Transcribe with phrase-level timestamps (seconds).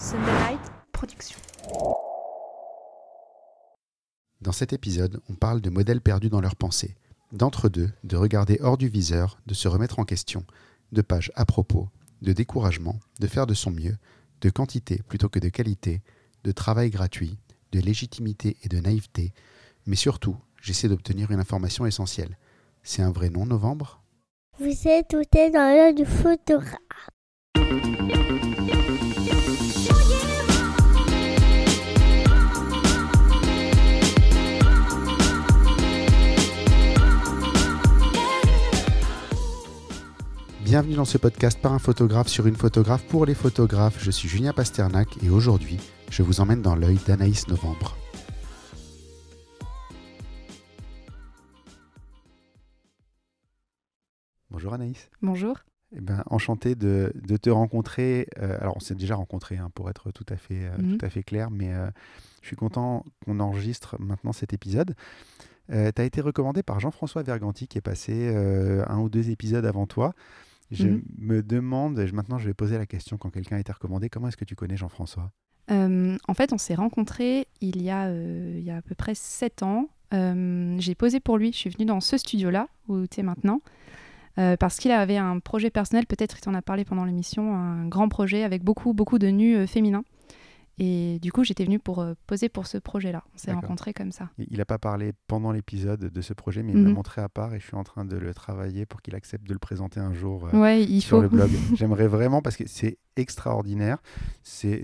[0.00, 0.60] Sunderlight
[0.92, 1.36] Production.
[4.40, 6.94] Dans cet épisode, on parle de modèles perdus dans leurs pensées,
[7.32, 10.46] d'entre-deux, de regarder hors du viseur, de se remettre en question,
[10.92, 11.90] de pages à propos,
[12.22, 13.98] de découragement, de faire de son mieux,
[14.40, 16.00] de quantité plutôt que de qualité,
[16.44, 17.36] de travail gratuit,
[17.72, 19.34] de légitimité et de naïveté,
[19.84, 22.38] mais surtout, j'essaie d'obtenir une information essentielle.
[22.82, 24.02] C'est un vrai nom, novembre?
[24.58, 26.89] Vous êtes tout est dans l'œil du photographe.
[40.70, 43.96] Bienvenue dans ce podcast par un photographe sur une photographe pour les photographes.
[44.00, 45.80] Je suis Julien Pasternak et aujourd'hui,
[46.12, 47.96] je vous emmène dans l'œil d'Anaïs Novembre.
[54.50, 55.10] Bonjour Anaïs.
[55.22, 55.56] Bonjour.
[55.96, 58.28] Eh ben, enchanté de, de te rencontrer.
[58.38, 60.98] Euh, alors, on s'est déjà rencontré hein, pour être tout à fait, euh, Mhm.
[60.98, 61.88] tout à fait clair, mais euh,
[62.42, 64.94] je suis content qu'on enregistre maintenant cet épisode.
[65.68, 68.28] tu as été recommandé par Jean-François Verganti qui est passé
[68.88, 70.14] un ou deux épisodes avant toi.
[70.70, 71.02] Je Mhm.
[71.18, 74.36] me demande, maintenant je vais poser la question quand quelqu'un a été recommandé, comment est-ce
[74.36, 75.32] que tu connais Jean-François?
[75.70, 78.94] Euh, en fait, on s'est rencontrés il y, a, euh, il y a à peu
[78.94, 79.88] près 7 ans.
[80.14, 81.52] Euh, J'ai posé pour lui.
[81.52, 83.60] Je suis venue dans ce studio-là, où tu es maintenant,
[84.58, 86.06] parce qu'il avait un projet personnel.
[86.06, 89.66] Peut-être il t'en a parlé pendant l'émission, un grand projet avec beaucoup, beaucoup de nus
[89.66, 90.02] féminins.
[90.82, 93.22] Et du coup, j'étais venue pour euh, poser pour ce projet-là.
[93.34, 94.30] On s'est rencontrés comme ça.
[94.38, 96.94] Il n'a pas parlé pendant l'épisode de ce projet, mais il m'a Mhm.
[96.94, 99.52] montré à part et je suis en train de le travailler pour qu'il accepte de
[99.52, 100.48] le présenter un jour.
[100.52, 101.22] euh, Ouais, il sur faut.
[101.22, 101.50] le blog.
[101.76, 103.98] J'aimerais vraiment parce que c'est extraordinaire.
[104.42, 104.82] C'est,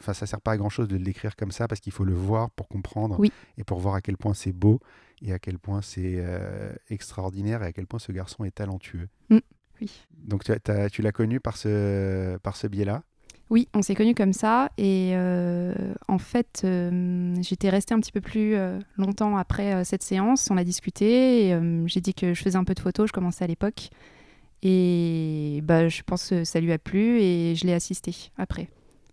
[0.00, 2.04] enfin, ça sert pas à grand chose de le décrire comme ça parce qu'il faut
[2.04, 3.32] le voir pour comprendre Oui.
[3.56, 4.80] et pour voir à quel point c'est beau
[5.22, 9.08] et à quel point c'est euh, extraordinaire et à quel point ce garçon est talentueux.
[9.80, 9.90] Oui.
[10.18, 13.02] Donc tu, as- tu l'as connu par ce, par ce biais-là?
[13.50, 14.70] Oui, on s'est connus comme ça.
[14.78, 15.74] Et euh,
[16.08, 20.50] en fait, euh, j'étais restée un petit peu plus euh, longtemps après cette séance.
[20.50, 21.48] On a discuté.
[21.50, 23.08] et, J'ai dit que je faisais un peu de photos.
[23.08, 23.90] Je commençais à l'époque.
[24.62, 28.70] Et bah, je pense que ça lui a plu et je l'ai assisté après.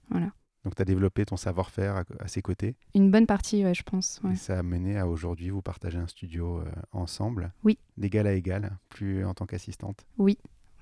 [0.09, 0.27] Voilà.
[0.63, 2.75] Donc tu as développé ton savoir-faire à, à ses côtés?
[2.95, 4.21] Une bonne partie, ouais, je pense.
[4.23, 4.33] ouais.
[4.33, 7.51] et ça a mené à aujourd'hui vous partagez un studio ensemble?
[7.63, 7.79] Oui.
[7.97, 10.05] D'égal à égal, plus en tant qu'assistante?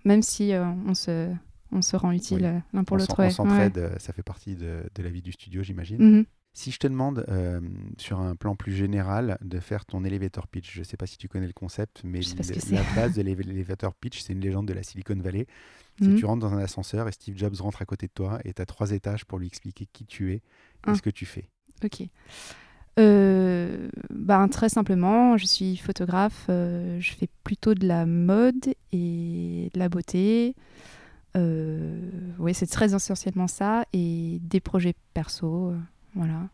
[0.06, 1.34] Même si on, se,
[1.72, 2.46] on se rend utile Oui.
[2.46, 3.16] euh, l'un pour l'autre.
[3.24, 5.98] on s'entraide, euh, ça fait partie de, de la vie du studio, j'imagine.
[6.02, 6.26] Mhm.
[6.52, 7.62] Si je te demande, euh,
[7.98, 11.18] sur un plan plus général, de faire ton elevator pitch, je ne sais pas si
[11.18, 14.68] tu connais le concept, mais le- la base de l'ele- l'elevator pitch, c'est une légende
[14.68, 15.46] de la Silicon Valley.
[16.02, 16.16] Mhm.
[16.16, 18.62] tu rentres dans un ascenseur et Steve Jobs rentre à côté de toi et tu
[18.62, 20.42] as trois étages pour lui expliquer qui tu es et
[20.84, 20.96] Ah.
[20.96, 21.50] ce que tu fais.
[21.84, 22.04] Ok.
[22.98, 26.46] Euh, ben, très simplement, je suis photographe.
[26.50, 30.56] euh, je fais plutôt de la mode et de la beauté.
[31.38, 32.00] Euh,
[32.40, 33.86] oui, c'est très essentiellement ça.
[33.94, 35.70] Et des projets perso.
[35.70, 35.78] euh,
[36.16, 36.50] voilà.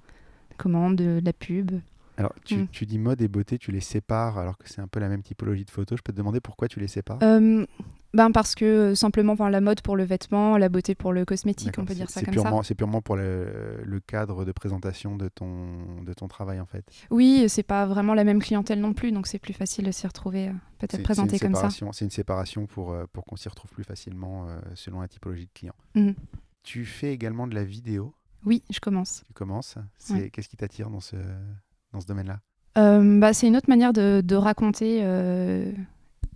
[0.58, 1.72] Commandes, de la pub.
[2.18, 2.68] Alors, tu, Mm.
[2.72, 5.22] tu dis mode et beauté, tu les sépares alors que c'est un peu la même
[5.24, 5.98] typologie de photo.
[5.98, 7.20] Je peux te demander pourquoi tu les sépares?
[7.24, 7.66] Euh,
[8.14, 11.26] ben parce que euh, simplement enfin, la mode pour le vêtement, la beauté pour le
[11.26, 12.70] cosmétique, on peut dire ça comme purement, ça.
[12.70, 16.86] C'est purement pour le, le cadre de présentation de ton, de ton travail en fait.
[17.10, 20.08] Oui, c'est pas vraiment la même clientèle non plus, donc c'est plus facile de s'y
[20.08, 21.68] retrouver, euh, peut-être présenté comme ça.
[21.70, 25.52] C'est une séparation pour, euh, pour qu'on s'y retrouve plus facilement selon la typologie de
[25.54, 25.76] client.
[25.96, 26.16] Mhm.
[26.64, 28.14] Tu fais également de la vidéo?
[28.46, 29.24] Oui, je commence.
[29.28, 29.76] Tu commences.
[30.12, 30.30] Ouais.
[30.30, 31.16] Qu'est-ce qui t'attire dans ce,
[31.96, 32.40] dans ce domaine-là
[32.78, 35.72] Euh, bah, c'est une autre manière de, de raconter euh,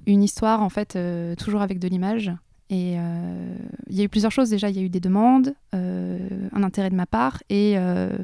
[0.07, 2.31] une histoire, en fait, euh, toujours avec de l'image.
[2.69, 3.55] Et euh,
[3.89, 4.69] il y a eu plusieurs choses déjà.
[4.69, 6.19] Il y a eu des demandes, euh,
[6.53, 8.15] un intérêt de ma part, et euh,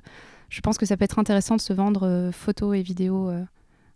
[0.49, 3.31] je pense que ça peut être intéressant de se vendre photos et vidéos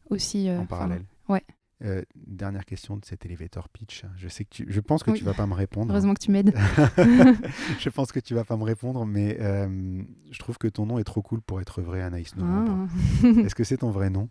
[0.10, 0.50] aussi.
[0.50, 1.44] en parallèle ouais.
[1.82, 4.04] Euh, dernière question de cet elevator pitch.
[4.18, 5.20] Je sais que tu, je pense que Oui.
[5.20, 5.92] tu vas pas me répondre.
[5.92, 6.54] Heureusement que tu m'aides.
[7.80, 11.00] je pense que tu vas pas me répondre, mais euh, je trouve que ton nom
[11.00, 12.90] est trop cool pour être vrai, Anaïs Novembre.
[13.24, 13.28] Ah.
[13.46, 14.30] Est-ce que c'est ton vrai nom?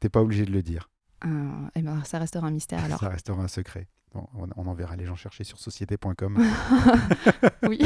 [0.00, 0.90] T'es pas obligé de le dire.
[1.22, 3.00] Ah, eh ben, ça restera un mystère alors.
[3.00, 3.88] Ça restera un secret.
[4.14, 6.38] Bon, on, on enverra les gens chercher sur société.com.
[7.68, 7.78] oui.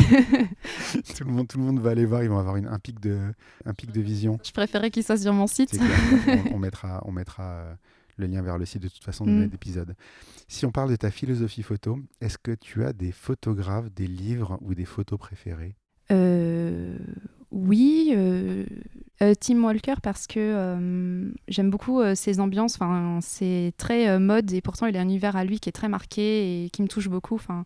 [1.16, 2.98] tout, le monde, tout le monde va aller voir, ils vont avoir une- un, pic
[3.00, 3.32] de,
[3.64, 4.38] un pic de vision.
[4.44, 5.70] je préférais qu'il soit sur mon site.
[5.70, 6.44] C'est clair.
[6.50, 7.74] on, on mettra, on mettra euh,
[8.20, 9.50] le lien vers le site de toute façon de Mm.
[9.50, 9.94] l'épisode.
[10.48, 14.58] Si on parle de ta philosophie photo, est-ce que tu as des photographes, des livres
[14.62, 15.74] ou des photos préférées?
[16.12, 16.96] Euh,
[17.50, 18.64] oui, euh,
[19.22, 22.74] euh, Tim Walker parce que euh, j'aime beaucoup ses ambiances.
[22.76, 25.88] Enfin, c'est très mode et pourtant il a un univers à lui qui est très
[25.88, 27.34] marqué et qui me touche beaucoup.
[27.36, 27.64] Enfin,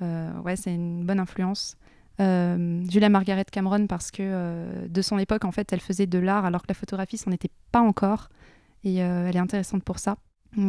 [0.00, 1.76] ouais, c'est une bonne influence.
[2.18, 6.18] Euh, Julia Margaret Cameron parce que euh, de son époque en fait elle faisait de
[6.18, 8.30] l'art alors que la photographie c'en était pas encore
[8.86, 10.16] et euh, elle est intéressante pour ça.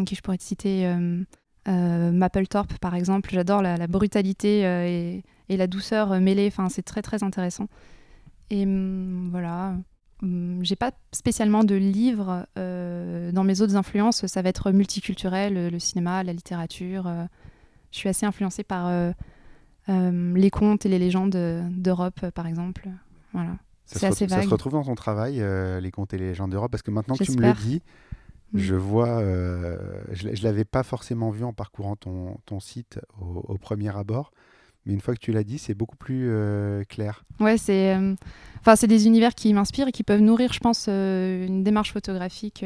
[0.05, 1.23] Qui je pourrais te citer euh,
[1.69, 3.29] euh, Mapplethorpe par exemple.
[3.31, 6.47] J'adore la, la brutalité et, et la douceur mêlée.
[6.47, 7.67] Enfin, c'est très très intéressant.
[8.49, 9.75] Et hum, voilà.
[10.23, 14.25] Hum, j'ai pas spécialement de livres dans mes autres influences.
[14.25, 17.07] Ça va être multiculturel, le cinéma, la littérature.
[17.91, 18.91] je suis assez influencée par
[19.87, 21.37] les contes et les légendes
[21.69, 22.89] d'Europe, par exemple.
[23.31, 23.57] Voilà.
[23.85, 25.41] Ça, se, ça se retrouve dans ton travail,
[25.81, 27.81] les contes et les légendes d'Europe, parce que maintenant que tu me le dis,
[28.53, 28.59] Mm.
[28.59, 29.77] Je vois, euh,
[30.11, 34.31] je ne l'avais pas forcément vu en parcourant ton, ton site au, premier abord,
[34.85, 37.25] mais une fois que tu l'as dit, c'est beaucoup plus euh, clair.
[37.39, 38.15] Ouais, c'est euh,
[38.75, 42.65] c'est des univers qui m'inspirent et qui peuvent nourrir, je pense, une démarche photographique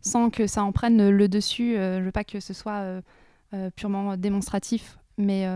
[0.00, 1.74] sans que ça en prenne le dessus.
[1.74, 3.02] je veux pas que ce soit
[3.74, 5.46] purement démonstratif, mais,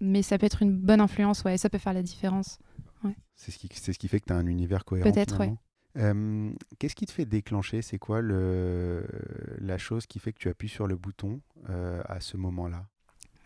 [0.00, 2.58] mais ça peut être une bonne influence, ouais, ça peut faire la différence.
[3.04, 3.16] Ouais.
[3.34, 5.10] C'est ce, qui, ce qui fait que tu as un univers cohérent.
[5.10, 5.54] Peut-être, oui.
[5.96, 7.80] Qu'est-ce qui te fait déclencher?
[7.82, 12.84] C'est quoi la chose qui fait que tu appuies sur le bouton à ce moment-là?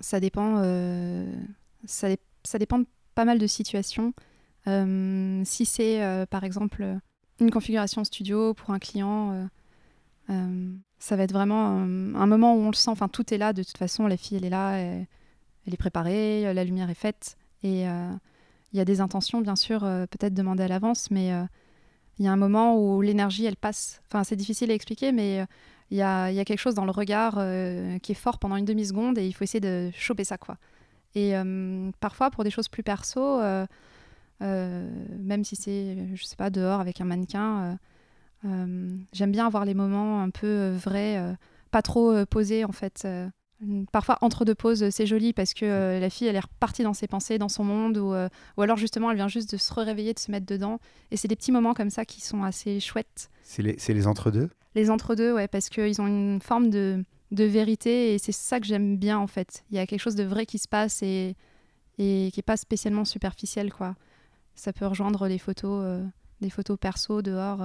[0.01, 0.63] Ça dépend.
[1.85, 2.09] ça,
[2.59, 4.13] dépend de pas mal de situations.
[4.67, 6.99] si c'est par exemple
[7.41, 9.49] une configuration studio pour un client,
[10.29, 12.91] ça va être vraiment un moment où on le sent.
[12.91, 13.53] Enfin, tout est là.
[13.53, 15.07] De toute façon, la fille, elle est là, elle,
[15.67, 17.37] elle est préparée, la lumière est faite.
[17.63, 21.33] Et il y a des intentions, bien sûr, peut-être demandées à l'avance, mais
[22.21, 24.03] il y a un moment où l'énergie, elle passe.
[24.07, 25.45] Enfin, c'est difficile à expliquer, mais euh,
[25.91, 29.17] il y, a, quelque chose dans le regard euh, qui est fort pendant une demi-seconde
[29.17, 30.59] et il faut essayer de choper ça, quoi.
[31.15, 33.41] Et euh, parfois, pour des choses plus perso,
[34.41, 37.79] même si c'est, je sais pas, dehors avec un mannequin,
[38.45, 41.37] j'aime bien avoir les moments un peu vrais,
[41.71, 43.09] pas trop posés, en fait.
[43.93, 46.95] Parfois, entre deux pauses, c'est joli parce que euh, la fille, elle est repartie dans
[46.95, 49.75] ses pensées, dans son monde, ou, euh, ou alors justement, elle vient juste de se
[49.75, 50.79] réveiller, de se mettre dedans.
[51.11, 53.29] Et c'est des petits moments comme ça qui sont assez chouettes.
[53.43, 54.49] C'est les, les entre-deux?
[54.75, 58.67] Les entre-deux, ouais, parce qu'ils ont une forme de, de vérité et c'est ça que
[58.67, 59.63] j'aime bien en fait.
[59.71, 61.37] Il y a quelque chose de vrai qui se passe et,
[61.99, 63.95] et qui n'est pas spécialement superficiel, quoi.
[64.55, 66.07] Ça peut rejoindre les photos, euh,
[66.41, 67.61] des photos perso dehors.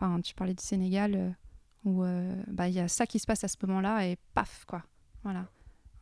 [0.00, 1.36] Enfin, tu parlais du Sénégal,
[1.84, 2.02] où
[2.48, 4.82] bah, il y a ça qui se passe à ce moment-là et paf, quoi.
[5.26, 5.46] Voilà.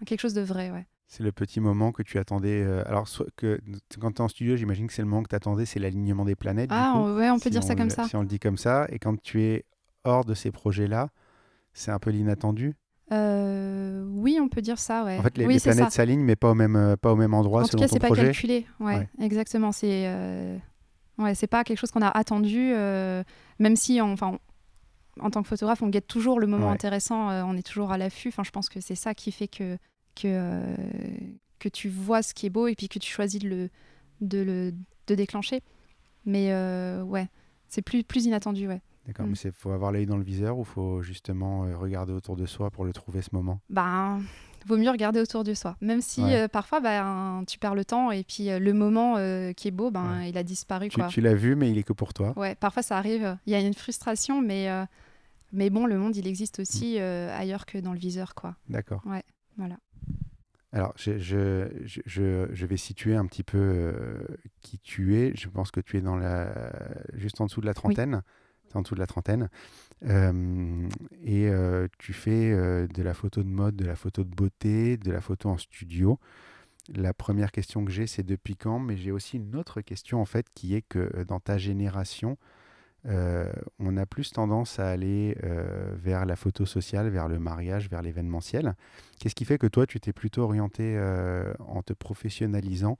[0.04, 0.84] Quelque chose de vrai, ouais.
[1.06, 2.62] C'est le petit moment que tu attendais.
[2.62, 3.58] Euh, alors, que,
[3.98, 6.26] quand tu es en studio, j'imagine que c'est le moment que tu attendais, c'est l'alignement
[6.26, 6.68] des planètes.
[6.70, 8.04] Ah, ouais, on peut dire ça comme ça.
[8.04, 8.86] Si on le dit comme ça.
[8.90, 9.64] Et quand tu es
[10.04, 11.08] hors de ces projets-là,
[11.72, 12.74] c'est un peu l'inattendu?
[13.12, 15.16] Euh, Oui, on peut dire ça, ouais.
[15.16, 17.62] En fait, les, planètes s'alignent, mais pas au même, euh, pas au même endroit.
[17.62, 18.66] En tout cas, c'est pas calculé.
[18.78, 19.72] Ouais, exactement.
[19.72, 20.06] C'est
[21.16, 22.74] ouais, c'est pas quelque chose qu'on a attendu,
[23.58, 24.38] même si, enfin,
[25.20, 27.98] en tant que photographe, on guette toujours le moment intéressant, euh, on est toujours à
[27.98, 28.28] l'affût.
[28.28, 29.76] Enfin, je pense que c'est ça qui fait que,
[30.14, 30.76] que, euh,
[31.58, 33.70] que tu vois ce qui est beau et puis que tu choisis de le,
[34.20, 34.74] de le
[35.06, 35.62] de déclencher.
[36.24, 37.28] Mais euh, ouais,
[37.68, 38.80] c'est plus, plus inattendu, ouais.
[39.06, 39.30] D'accord, mm.
[39.30, 42.70] mais il faut avoir l'œil dans le viseur ou faut justement regarder autour de soi
[42.70, 43.60] pour le trouver ce moment?
[43.68, 44.22] Ben,
[44.66, 45.76] vaut mieux regarder autour de soi.
[45.82, 49.16] Même si parfois, ben, tu perds le temps et puis le moment
[49.52, 50.88] qui est beau, ben, il a disparu.
[50.88, 52.32] Tu, tu l'as vu, mais il est que pour toi.
[52.36, 53.36] Ouais, parfois ça arrive.
[53.44, 54.70] Il y a une frustration, mais
[55.54, 57.00] mais bon, le monde, il existe aussi mm.
[57.00, 58.56] euh, ailleurs que dans le viseur, quoi.
[58.68, 59.02] D'accord.
[59.06, 59.22] Ouais,
[59.56, 59.78] voilà.
[60.72, 64.26] Alors, je, je, je, je, vais situer un petit peu euh,
[64.60, 65.32] qui tu es.
[65.36, 66.52] Je pense que tu es dans la,
[67.12, 68.22] juste en dessous de la trentaine.
[68.74, 69.48] en dessous de la trentaine.
[70.04, 70.88] Euh,
[71.22, 71.48] et
[71.98, 72.50] tu fais
[72.88, 76.18] de la photo de mode, de la photo de beauté, de la photo en studio.
[76.92, 78.80] La première question que j'ai, c'est depuis quand?
[78.80, 82.36] Mais j'ai aussi une autre question, en fait, qui est que dans ta génération,
[83.06, 87.90] euh, on a plus tendance à aller euh, vers la photo sociale, vers le mariage,
[87.90, 88.74] vers l'événementiel.
[89.18, 92.96] Qu'est-ce qui fait que toi, tu t'es plutôt orienté euh, en te professionnalisant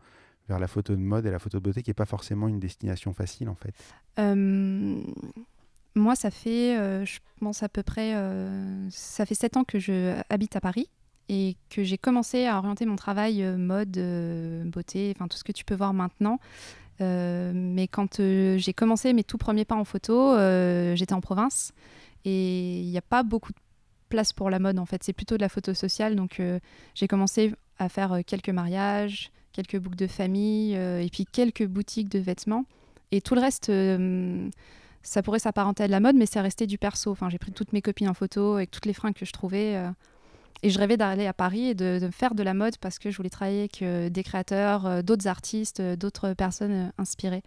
[0.49, 2.61] vers la photo de mode et la photo de beauté, qui n'est pas forcément une
[2.61, 3.75] destination facile en fait?
[5.97, 8.15] Moi, ça fait, je pense à peu près,
[8.91, 10.91] ça fait sept ans que je habite à Paris
[11.31, 13.97] et que j'ai commencé à orienter mon travail mode,
[14.67, 16.41] beauté, enfin tout ce que tu peux voir maintenant
[17.01, 21.73] mais quand euh, j'ai commencé mes tout premiers pas en photo, euh, j'étais en province
[22.25, 23.59] et il n'y a pas beaucoup de
[24.09, 25.03] place pour la mode en fait.
[25.03, 26.17] C'est plutôt de la photo sociale.
[26.17, 26.41] Donc
[26.95, 32.19] j'ai commencé à faire quelques mariages, quelques boucles de famille et puis quelques boutiques de
[32.19, 32.65] vêtements.
[33.11, 33.71] Et tout le reste,
[35.03, 37.11] ça pourrait s'apparenter à de la mode, mais c'est resté du perso.
[37.11, 39.77] Enfin, j'ai pris toutes mes copines en photo avec toutes les fringues que je trouvais.
[40.65, 43.17] Et je rêvais d'aller à Paris et de, faire de la mode parce que je
[43.19, 47.43] voulais travailler avec euh, des créateurs, euh, d'autres artistes, euh, d'autres personnes inspirées.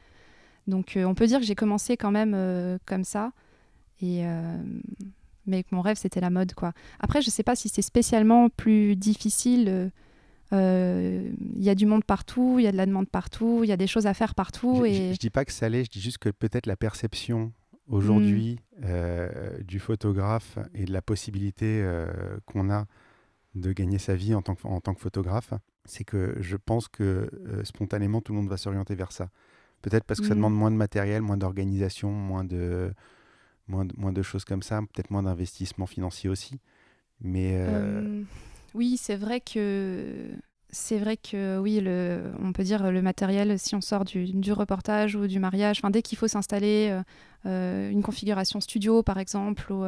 [0.68, 3.32] Donc on peut dire que j'ai commencé quand même comme ça.
[4.02, 4.26] Et,
[5.46, 6.54] mais mon rêve, c'était la mode.
[6.56, 6.74] quoi.
[7.00, 9.90] Après, je ne sais pas si c'est spécialement plus difficile.
[10.52, 13.72] Il y a du monde partout, il y a de la demande partout, il y
[13.72, 14.82] a des choses à faire partout.
[14.82, 15.14] Je, et...
[15.14, 17.54] je, dis pas que ça l'est, je dis juste que peut-être la perception
[17.88, 19.64] aujourd'hui mm.
[19.64, 21.82] du photographe et de la possibilité
[22.46, 22.88] qu'on a
[23.62, 25.54] de gagner sa vie en tant que, en tant que photographe
[25.88, 29.30] c'est que je pense que euh, spontanément, tout le monde va s'orienter vers ça.
[29.82, 32.92] Peut-être parce que ça demande moins de matériel, moins d'organisation, moins de,
[33.68, 36.60] moins, de, moins de choses comme ça, peut-être moins d'investissement financier aussi.
[37.22, 38.24] Mais euh, Euh,
[38.74, 40.30] oui, c'est vrai que
[40.70, 44.52] c'est vrai que oui, le, on peut dire le matériel, si on sort du, du
[44.52, 47.00] reportage ou du mariage, enfin dès qu'il faut s'installer
[47.46, 49.86] euh, une configuration studio par exemple, ou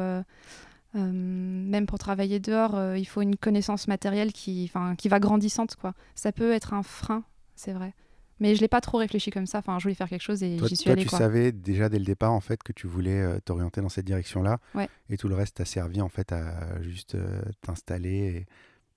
[0.96, 5.76] euh, même pour travailler dehors, euh, il faut une connaissance matérielle qui, qui va grandissante
[5.76, 5.94] quoi.
[6.14, 7.94] Ça peut être un frein, c'est vrai.
[8.42, 9.58] Mais je l'ai pas trop réfléchi comme ça.
[9.58, 11.18] Enfin, je voulais faire quelque chose et toi, j'y suis toi, allée tu quoi.
[11.18, 14.58] savais déjà dès le départ en fait que tu voulais euh, t'orienter dans cette direction-là.
[14.74, 14.88] Ouais.
[15.10, 17.16] Et tout le reste t'a servi en fait à juste
[17.60, 18.46] t'installer et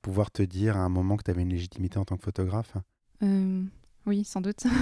[0.02, 2.74] pouvoir te dire à un moment que tu avais une légitimité en tant que photographe?
[4.06, 4.64] Oui, sans doute.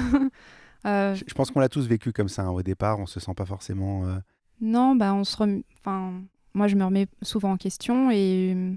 [0.84, 2.44] Je je pense qu'on l'a tous vécu comme ça.
[2.44, 2.50] hein.
[2.50, 4.04] Au départ, on se sent pas forcément.
[4.62, 8.74] Non, bah on se rem- enfin, moi je me remets souvent en question et euh,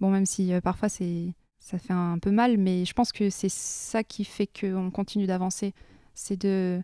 [0.00, 3.30] bon, même si euh, parfois c'est ça fait un peu mal, mais je pense que
[3.30, 5.72] c'est ça qui fait qu'on continue d'avancer,
[6.14, 6.82] c'est de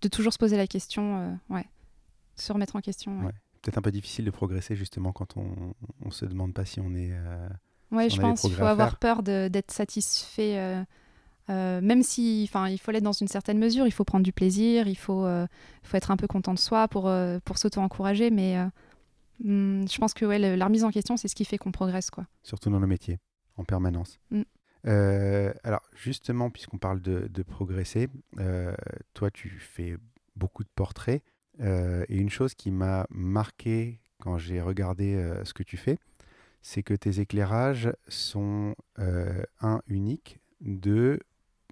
[0.00, 1.66] de toujours se poser la question, euh, ouais,
[2.36, 3.18] se remettre en question.
[3.20, 3.32] Ouais, Ouais.
[3.62, 6.94] Peut-être un peu difficile de progresser justement quand on, on se demande pas si on
[6.94, 7.10] est.
[7.12, 7.48] euh,
[7.90, 10.84] Ouais, si je pense qu'il faut avoir peur d'être satisfait.
[11.50, 14.32] euh, même si, enfin, il faut l'être dans une certaine mesure, il faut prendre du
[14.32, 15.46] plaisir, il faut, euh,
[15.82, 18.56] faut être un peu content de soi pour, euh, pour s'auto-encourager, mais
[19.44, 21.72] hum, je pense que ouais, le- la remise en question, c'est ce qui fait qu'on
[21.72, 22.26] progresse, quoi.
[22.42, 23.18] surtout dans nos métiers,
[23.56, 24.18] en permanence.
[24.30, 24.42] Mm.
[24.86, 28.74] Euh, alors, justement, puisqu'on parle de, de progresser, euh,
[29.14, 29.96] toi, tu fais
[30.36, 31.22] beaucoup de portraits.
[31.60, 35.98] euh, et une chose qui m'a marqué quand j'ai regardé ce que tu fais,
[36.62, 41.18] c'est que tes éclairages sont, un, uniques, deux,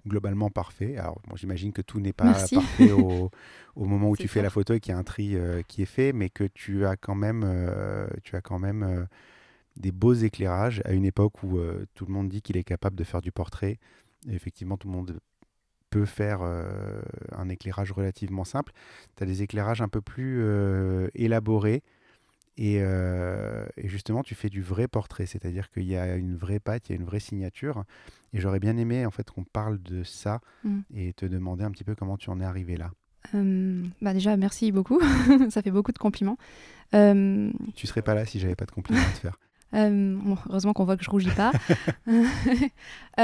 [0.07, 0.97] globalement parfaits.
[0.97, 2.55] Alors, bon, j'imagine que tout n'est pas Merci.
[2.55, 3.29] parfait au,
[3.75, 5.81] au moment où tu fais la photo et qu'il y a un tri euh, qui
[5.81, 9.05] est fait, mais que tu as quand même, euh, tu as quand même euh,
[9.75, 11.59] des beaux éclairages à une époque où
[11.93, 13.77] tout le monde dit qu'il est capable de faire du portrait.
[14.27, 15.19] Et effectivement, tout le monde
[15.91, 18.73] peut faire un éclairage relativement simple.
[19.15, 20.43] Tu as des éclairages un peu plus
[21.13, 21.83] élaborés.
[22.59, 26.59] Et, euh, et justement, tu fais du vrai portrait, c'est-à-dire qu'il y a une vraie
[26.59, 27.83] patte, il y a une vraie signature.
[28.33, 30.79] Et j'aurais bien aimé en fait qu'on parle de ça Mm.
[30.95, 32.91] et te demander un petit peu comment tu en es arrivé là.
[33.35, 34.99] Euh, bah déjà, merci beaucoup,
[35.51, 36.37] ça fait beaucoup de compliments.
[36.95, 39.37] Euh, Tu serais pas là si j'avais pas de compliments à te faire.
[39.73, 41.51] Bon, heureusement qu'on voit que je rougis pas.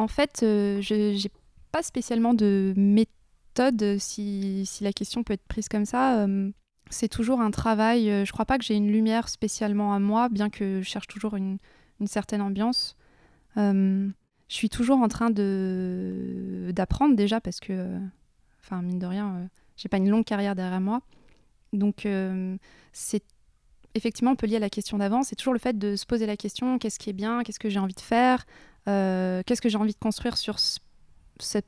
[0.00, 1.30] En fait, euh, je n'ai
[1.72, 6.26] pas spécialement de méthode, si, si la question peut être prise comme ça.
[6.90, 8.10] C'est toujours un travail.
[8.10, 11.06] euh, Je crois pas que j'ai une lumière spécialement à moi, bien que je cherche
[11.06, 11.58] toujours une,
[12.06, 12.96] certaine ambiance.
[13.56, 14.08] Euh,
[14.48, 17.98] je suis toujours en train de d'apprendre déjà parce que,
[18.60, 21.00] enfin mine de rien, euh, j'ai pas une longue carrière derrière moi.
[21.72, 22.06] Donc
[22.92, 23.22] c'est
[23.94, 26.24] effectivement, on peut lier à la question d'avant, c'est toujours le fait de se poser
[26.24, 28.46] la question qu'est-ce qui est bien, qu'est-ce que j'ai envie de faire,
[28.86, 30.78] qu'est-ce que j'ai envie de construire sur ce,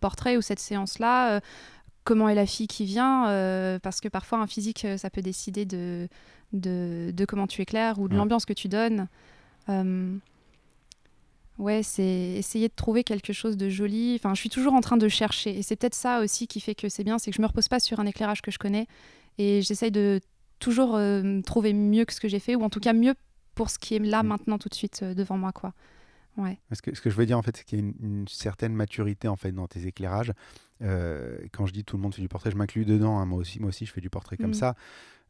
[0.00, 1.40] portrait ou cette séance-là, euh,
[2.10, 5.22] comment est la fille qui vient, euh, parce que parfois un physique, euh, ça peut
[5.22, 6.08] décider de,
[6.52, 8.18] de, de comment tu éclaires ou de Ouais.
[8.18, 9.06] l'ambiance que tu donnes.
[9.68, 10.16] Euh,
[11.58, 12.02] ouais, c'est
[12.36, 14.14] essayer de trouver quelque chose de joli.
[14.16, 16.74] Enfin, je suis toujours en train de chercher, et c'est peut-être ça aussi qui fait
[16.74, 18.86] que c'est bien, c'est que je me repose pas sur un éclairage que je connais,
[19.38, 20.20] et j'essaye de
[20.58, 23.14] toujours euh, trouver mieux que ce que j'ai fait, ou en tout cas mieux
[23.54, 24.26] pour ce qui est là Mm.
[24.26, 25.72] maintenant tout de suite devant moi, quoi.
[26.36, 26.58] Ouais.
[26.72, 28.28] Ce que, ce que je veux dire en fait, c'est qu'il y a une, une
[28.28, 30.32] certaine maturité en fait dans tes éclairages.
[30.82, 33.18] Euh, quand je dis tout le monde fait du portrait, je m'inclus dedans.
[33.18, 33.26] hein.
[33.26, 34.54] moi aussi, moi aussi, je fais du portrait comme Mm.
[34.54, 34.74] ça,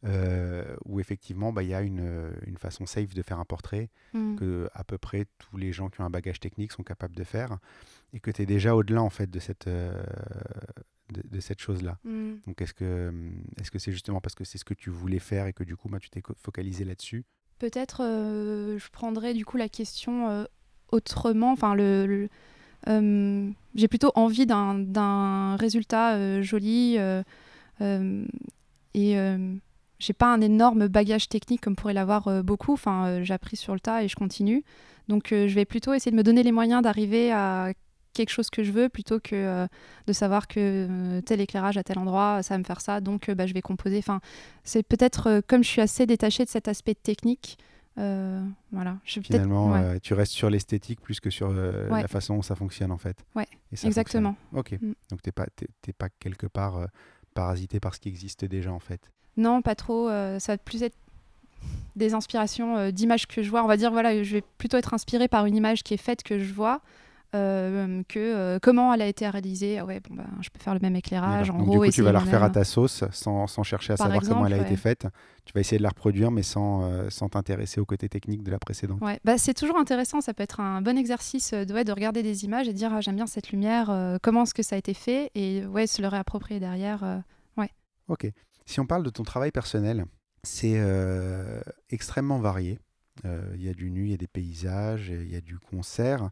[0.04, 3.88] euh, où effectivement, bah, il y a une, une façon safe de faire un portrait
[4.14, 4.36] Mm.
[4.36, 7.24] que à peu près tous les gens qui ont un bagage technique sont capables de
[7.24, 7.58] faire,
[8.12, 10.00] et que tu es déjà au-delà en fait de cette euh,
[11.12, 11.98] de, de cette chose-là.
[12.04, 12.34] Mm.
[12.46, 13.12] Donc est-ce que
[13.60, 15.76] est-ce que c'est justement parce que c'est ce que tu voulais faire et que du
[15.76, 17.24] coup, bah, tu t'es focalisé là-dessus?
[17.58, 20.44] Peut-être euh, je prendrais du coup la question euh,
[20.92, 21.52] autrement.
[21.52, 21.76] Enfin,
[22.88, 27.22] euh, j'ai plutôt envie d'un, résultat euh, joli euh,
[28.94, 29.16] et
[29.98, 32.72] j'ai pas un énorme bagage technique comme pourrait l'avoir beaucoup.
[32.72, 34.64] Enfin, j'ai appris sur le tas et je continue.
[35.08, 37.72] Donc, je vais plutôt essayer de me donner les moyens d'arriver à
[38.12, 39.68] quelque chose que je veux plutôt que
[40.06, 43.46] de savoir que tel éclairage à tel endroit ça va me faire ça donc bah,
[43.46, 44.20] je vais composer enfin
[44.64, 47.56] c'est peut-être comme je suis assez détachée de cet aspect technique
[47.98, 48.42] euh,
[48.72, 49.80] voilà je Finalement, ouais.
[49.80, 52.02] euh, tu restes sur l'esthétique plus que sur euh, Ouais.
[52.02, 53.24] la façon dont ça fonctionne en fait.
[53.34, 54.36] Ouais, Et exactement.
[54.54, 54.78] fonctionne.
[54.78, 54.80] Ok.
[54.80, 54.92] Mm.
[55.10, 55.46] Donc t'es pas
[55.98, 56.86] pas quelque part euh,
[57.34, 59.10] parasité par ce qui existe déjà en fait.
[59.36, 60.08] Non, pas trop.
[60.08, 60.96] ça va plus être
[61.96, 63.62] des inspirations d'images que je vois.
[63.62, 66.22] On va dire, voilà, je vais plutôt être inspirée par une image qui est faite
[66.22, 66.80] que je vois.
[67.34, 69.78] Euh, que euh, comment elle a été réalisée.
[69.78, 71.50] Ah ouais, bon, bah, je peux faire le même éclairage.
[71.50, 73.92] En Donc, gros, du coup, tu vas la refaire à ta sauce sans, sans chercher
[73.92, 74.76] à Par savoir comment elle a été ouais.
[74.76, 75.06] faite.
[75.44, 78.50] Tu vas essayer de la reproduire, mais sans euh, sans t'intéresser au côté technique de
[78.50, 79.00] la précédente.
[79.00, 80.20] Ouais, bah, c'est toujours intéressant.
[80.20, 82.76] Ça peut être un bon exercice euh, de, ouais, de regarder des images et de
[82.76, 85.86] dire ah, j'aime bien cette lumière, comment est-ce que ça a été fait et ouais,
[85.86, 87.04] se le réapproprier derrière.
[87.04, 87.18] euh.
[88.08, 88.26] Ok.
[88.66, 90.04] Si on parle de ton travail personnel,
[90.42, 90.80] c'est
[91.90, 92.78] extrêmement varié.
[93.24, 96.30] Il y a du nu, il y a des paysages, il y a du concert.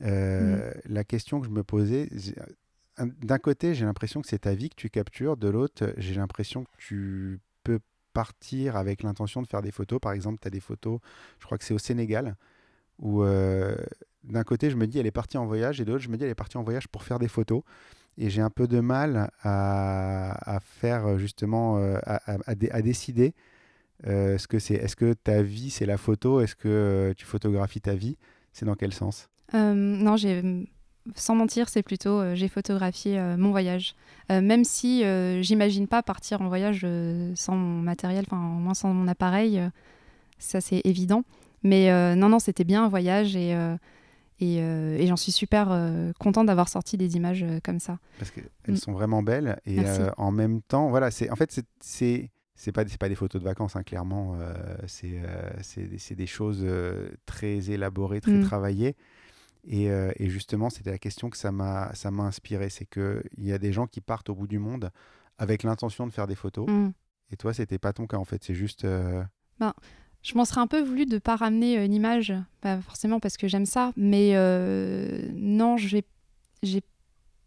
[0.00, 2.08] Euh, La question que je me posais,
[2.98, 6.64] d'un côté, j'ai l'impression que c'est ta vie que tu captures, de l'autre, j'ai l'impression
[6.64, 7.80] que tu peux
[8.12, 9.98] partir avec l'intention de faire des photos.
[10.00, 11.00] Par exemple, tu as des photos,
[11.38, 12.36] je crois que c'est au Sénégal,
[12.98, 13.76] où euh,
[14.24, 16.16] d'un côté, je me dis, elle est partie en voyage, et de l'autre, je me
[16.16, 17.62] dis, elle est partie en voyage pour faire des photos.
[18.18, 22.82] Et j'ai un peu de mal à, faire justement, euh, à, à- à dé- à
[22.82, 23.34] décider
[24.04, 24.74] ce que c'est.
[24.74, 26.40] Est-ce que ta vie, c'est la photo?
[26.40, 28.18] Est-ce que tu photographies ta vie?
[28.52, 29.30] C'est dans quel sens?
[29.54, 30.66] Non, j'ai
[31.16, 33.96] sans mentir, c'est plutôt euh, j'ai photographié euh, mon voyage.
[34.30, 38.60] Euh, même si euh, j'imagine pas partir en voyage euh, sans mon matériel, enfin au
[38.60, 39.68] moins sans mon appareil, euh,
[40.38, 41.24] ça c'est évident.
[41.64, 43.74] Mais euh, non, non, c'était bien un voyage et, euh,
[44.40, 47.98] et, euh, et j'en suis super euh, contente d'avoir sorti des images euh, comme ça.
[48.18, 48.76] Parce qu'elles Mm.
[48.76, 49.58] sont vraiment belles.
[49.66, 52.30] Et euh, en même temps, voilà, c'est en fait, c'est- c'est.
[52.72, 54.36] Pas, pas des photos de vacances, hein, clairement.
[54.40, 54.54] euh,
[54.86, 58.40] c'est euh, des- des choses euh, très élaborées, très Mm.
[58.40, 58.94] travaillées.
[59.64, 62.68] Et, euh, et justement, c'était la question que ça m'a ça m'a inspiré.
[62.70, 64.90] C'est qu'il y a des gens qui partent au bout du monde
[65.38, 66.68] avec l'intention de faire des photos.
[66.68, 66.90] Mm.
[67.30, 68.42] Et toi, c'était pas ton cas, en fait.
[68.44, 68.84] C'est juste.
[68.84, 69.22] euh,
[70.22, 73.36] Je m'en serais un peu voulu de pas ramener euh, une image, pas forcément parce
[73.36, 74.34] que j'aime ça, mais
[75.32, 76.04] non, j'ai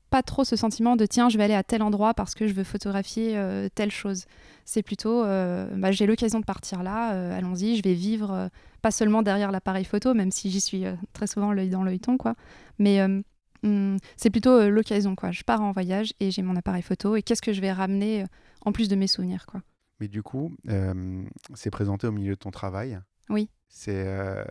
[0.09, 2.53] pas trop ce sentiment de tiens, je vais aller à tel endroit parce que je
[2.53, 4.25] veux photographier euh, telle chose.
[4.63, 8.49] C'est plutôt euh, bah, j'ai l'occasion de partir là, euh, allons-y, je vais vivre
[8.85, 12.17] pas seulement derrière l'appareil photo, même si j'y suis euh, très souvent l'œil dans l'œilleton,
[12.17, 12.35] quoi.
[12.77, 13.19] Mais euh,
[13.63, 15.31] hum, c'est plutôt euh, l'occasion, quoi.
[15.31, 18.25] Je pars en voyage et j'ai mon appareil photo et qu'est-ce que je vais ramener
[18.63, 19.61] en plus de mes souvenirs, quoi.
[19.99, 20.51] Mais du coup,
[21.55, 22.99] c'est présenté au milieu de ton travail.
[23.29, 23.49] Oui.
[23.69, 24.05] C'est.
[24.05, 24.43] euh,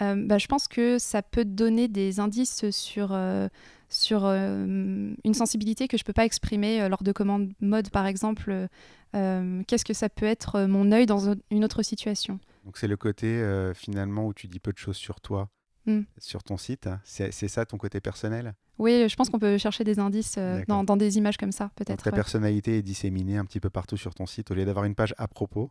[0.00, 3.48] bah, je pense que ça peut donner des indices sur, euh,
[3.90, 8.68] sur euh, une sensibilité que je peux pas exprimer lors de commandes mode, par exemple.
[9.12, 12.96] Qu'est-ce que ça peut être mon œil dans un- une autre situation Donc, c'est le
[12.96, 15.48] côté euh, finalement où tu dis peu de choses sur toi,
[15.86, 16.00] Mm.
[16.18, 16.88] sur ton site.
[17.04, 18.54] C'est ça ton côté personnel?
[18.78, 21.70] Oui, je pense qu'on peut chercher des indices euh, dans, dans des images comme ça,
[21.76, 22.02] peut-être.
[22.02, 22.16] ta ouais.
[22.16, 24.50] personnalité est disséminée un petit peu partout sur ton site.
[24.50, 25.70] Au lieu d'avoir une page à propos,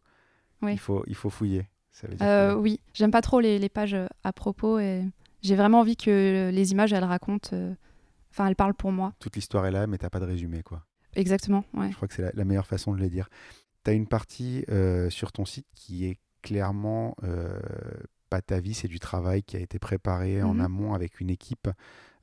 [0.62, 0.74] Oui.
[0.74, 1.68] il, faut, il faut fouiller.
[1.92, 5.04] Ça veut dire Euh, que- oui, j'aime pas trop les, les pages à propos et
[5.42, 7.58] j'ai vraiment envie que les images, elles racontent,
[8.32, 9.14] enfin, elles parlent pour moi.
[9.20, 10.62] toute l'histoire est là, mais t'as pas de résumé.
[10.62, 10.86] quoi.
[11.16, 11.90] Exactement, ouais.
[11.90, 13.30] Je crois que c'est la, la meilleure façon de le dire.
[13.84, 17.60] Tu as une partie euh, sur ton site qui est clairement euh,
[18.30, 20.62] pas ta vie, c'est du travail qui a été préparé en Mhm.
[20.62, 21.68] amont avec une équipe,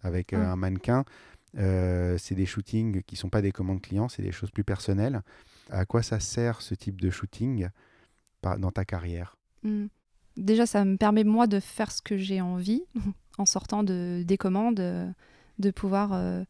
[0.02, 1.04] avec euh, un mannequin.
[1.58, 5.22] Euh, c'est des shootings qui sont pas des commandes clients, c'est des choses plus personnelles.
[5.70, 7.68] À quoi ça sert ce type de shooting
[8.42, 9.36] dans ta carrière?
[9.64, 9.86] Mm.
[10.36, 12.82] Déjà, ça me permet moi de faire ce que j'ai envie
[13.38, 14.76] en sortant de, des commandes,
[15.58, 16.44] de pouvoir euh,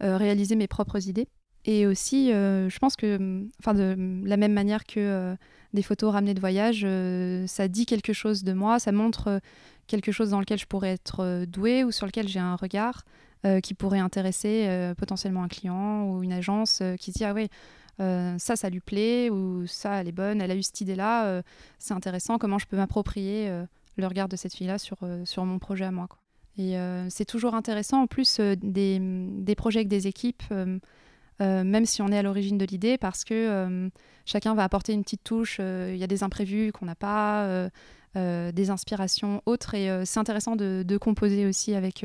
[0.00, 1.28] réaliser mes propres idées.
[1.64, 5.36] Et aussi, euh, je pense que, mm, enfin, de la même manière que euh,
[5.72, 9.40] des photos ramenées de voyage, euh, ça dit quelque chose de moi, ça montre
[9.86, 13.04] quelque chose dans lequel je pourrais être douée ou sur lequel j'ai un regard
[13.62, 17.34] qui pourrait intéresser potentiellement un client ou une agence qui dit ah
[18.00, 20.94] euh, ça ça lui plaît ou ça elle est bonne, elle a eu cette idée
[20.94, 21.42] là,
[21.78, 23.50] c'est intéressant comment je peux m'approprier
[23.98, 24.96] le regard de cette fille là sur
[25.26, 26.08] sur mon projet à moi.
[26.56, 26.78] Et
[27.10, 30.42] c'est toujours intéressant en plus des, des projets avec des équipes.
[31.40, 33.88] Euh, même si on est à l'origine de l'idée, parce que euh,
[34.24, 35.58] chacun va apporter une petite touche.
[35.60, 37.68] euh, Il y a des imprévus qu'on n'a pas,
[38.14, 42.04] des inspirations autres, et c'est intéressant de, de composer aussi avec,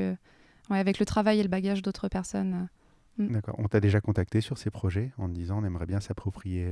[0.69, 2.67] ouais, avec le travail et le bagage d'autres personnes.
[3.17, 3.33] Mm.
[3.33, 3.55] D'accord.
[3.59, 6.67] On t'a déjà contacté sur ces projets en te disant on aimerait bien s'approprier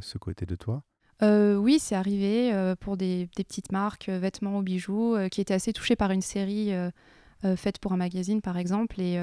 [0.00, 0.82] ce côté de toi?
[1.22, 5.94] Oui, c'est arrivé pour des, des petites marques, vêtements ou bijoux, qui étaient assez touchées
[5.94, 6.72] par une série
[7.54, 9.16] faite pour un magazine, par exemple, et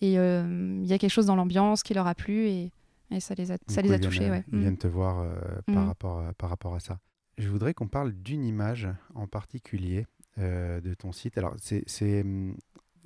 [0.00, 2.70] et, euh, il y a quelque chose dans l'ambiance qui leur a plu, et,
[3.10, 4.28] et ça les a, ça Du les coup, a ils viennent, touchés.
[4.28, 4.44] euh, Ouais.
[4.52, 4.60] Ils Mm.
[4.60, 5.34] viennent te voir euh,
[5.66, 5.88] par, Mm.
[5.88, 6.98] rapport, à- par rapport à ça.
[7.38, 10.06] Je voudrais qu'on parle d'une image en particulier
[10.38, 11.38] euh, de ton site.
[11.38, 12.56] Alors, c'est, hum,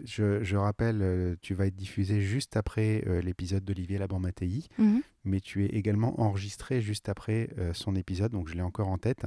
[0.05, 5.03] je, je rappelle, tu vas être diffusé juste après l'épisode d'Olivier Laban-Mattei, Mhm.
[5.24, 9.26] mais tu es également enregistré juste après son épisode, donc je l'ai encore en tête.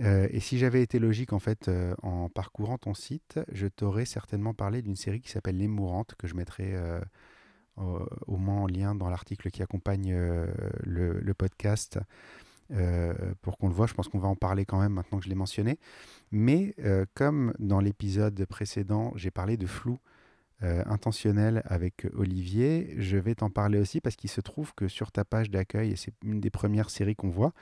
[0.00, 4.04] Euh, et si j'avais été logique, en fait, euh, en parcourant ton site, je t'aurais
[4.04, 7.00] certainement parlé d'une série qui s'appelle Les Mourantes, que je mettrai euh,
[7.76, 10.12] au, moins en lien dans l'article qui accompagne
[10.84, 11.98] le, le podcast
[13.40, 13.86] pour qu'on le voit.
[13.86, 15.78] Je pense qu'on va en parler quand même maintenant que je l'ai mentionné.
[16.32, 16.74] Mais
[17.14, 19.98] comme dans l'épisode précédent, j'ai parlé de flou
[20.60, 22.94] intentionnel avec Olivier.
[22.98, 25.96] Je vais t'en parler aussi parce qu'il se trouve que sur ta page d'accueil, et
[25.96, 27.54] c'est une des premières séries qu'on voit,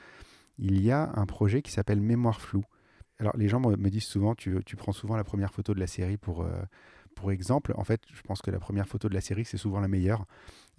[0.57, 2.65] il y a un projet qui s'appelle Mémoire floue.
[3.19, 6.17] Alors les gens me disent souvent, tu, prends souvent la première photo de la série
[6.17, 6.61] pour, euh,
[7.15, 7.73] pour exemple.
[7.75, 10.25] En fait, je pense que la première photo de la série, c'est souvent la meilleure,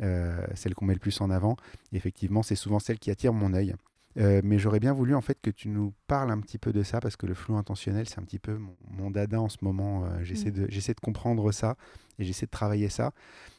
[0.00, 1.56] euh, celle qu'on met le plus en avant.
[1.92, 3.74] effectivement, c'est souvent celle qui attire mon œil.
[4.16, 6.82] Euh, mais j'aurais bien voulu en fait que tu nous parles un petit peu de
[6.82, 8.58] ça parce que le flou intentionnel c'est un petit peu
[8.90, 10.04] mon, dada en ce moment.
[10.04, 10.54] Euh, j'essaie mm.
[10.54, 11.76] de j'essaie de comprendre ça
[12.18, 13.12] et j'essaie de travailler ça.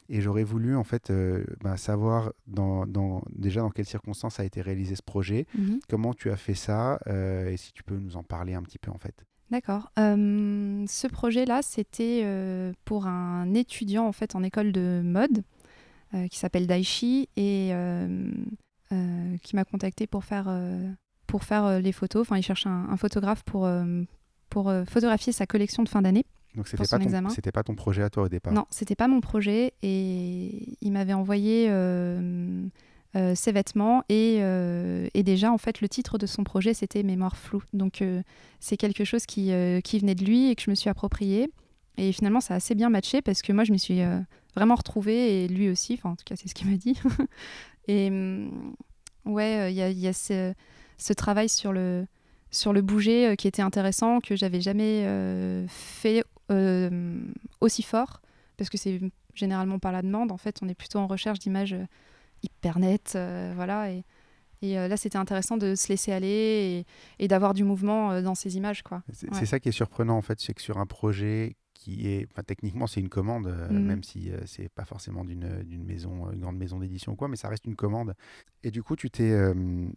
[0.08, 4.44] Et j'aurais voulu en fait euh, bah, savoir dans, dans, déjà dans quelles circonstances a
[4.44, 5.80] été réalisé ce projet, mm-hmm.
[5.88, 8.90] comment tu as fait ça et si tu peux nous en parler un petit peu
[8.90, 9.24] en fait.
[9.50, 9.90] D'accord.
[9.96, 12.24] ce projet-là, c'était
[12.84, 15.42] pour un étudiant en fait en école de mode
[16.28, 17.72] qui s'appelle Daichi et
[19.42, 20.90] qui m'a contacté pour faire, euh,
[21.26, 22.22] pour faire euh, les photos.
[22.22, 23.68] Enfin, il cherche un, photographe pour,
[24.48, 26.24] pour photographier sa collection de fin d'année.
[26.56, 28.52] Donc c'était pas, ton, c'était pas ton projet à toi au départ?
[28.52, 31.66] Non, c'était pas mon projet et il m'avait envoyé
[33.14, 34.38] ses vêtements et,
[35.14, 37.62] et, déjà en fait le titre de son projet c'était Mémoire floue.
[37.72, 38.02] Donc
[38.58, 39.52] c'est quelque chose qui,
[39.84, 41.52] qui venait de lui et que je me suis approprié.
[41.96, 44.00] Et finalement ça a assez bien matché parce que moi je me suis
[44.56, 46.98] vraiment retrouvée et lui aussi, enfin en tout cas c'est ce qu'il m'a dit.
[47.90, 48.74] Et mm,
[49.24, 52.06] ouais, il y a, ce, travail sur le,
[52.52, 56.22] sur le bouger euh, qui était intéressant, que j'avais jamais euh, fait
[56.52, 57.20] euh,
[57.60, 58.20] aussi fort,
[58.56, 59.00] parce que c'est
[59.34, 60.30] généralement pas la demande.
[60.30, 61.76] En fait, on est plutôt en recherche d'images
[62.44, 63.18] hyper nettes,
[63.56, 63.90] voilà.
[63.90, 64.04] Et,
[64.62, 66.84] et là, c'était intéressant de se laisser aller
[67.18, 69.02] et, et d'avoir du mouvement dans ces images, quoi.
[69.12, 72.42] C'est ça qui est surprenant, en fait, c'est que sur un projet qui est, enfin,
[72.42, 73.86] techniquement, c'est une commande, euh, mhm.
[73.86, 77.16] même si euh, c'est pas forcément d'une, d'une maison, euh, une grande maison d'édition ou
[77.16, 78.14] quoi, mais ça reste une commande.
[78.62, 79.34] Et du coup, tu t'es,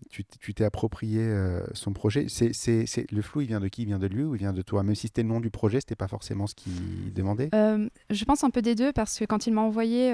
[0.10, 1.30] tu, tu, t'es approprié
[1.74, 2.28] son projet.
[2.30, 3.82] C'est, c'est, c'est, le flou, il vient de qui?
[3.82, 4.84] Il vient de lui ou il vient de toi?
[4.84, 7.50] Même si c'était le nom du projet, c'était pas forcément ce qu'il demandait?
[7.52, 10.14] Je pense un peu des deux parce que quand il m'a envoyé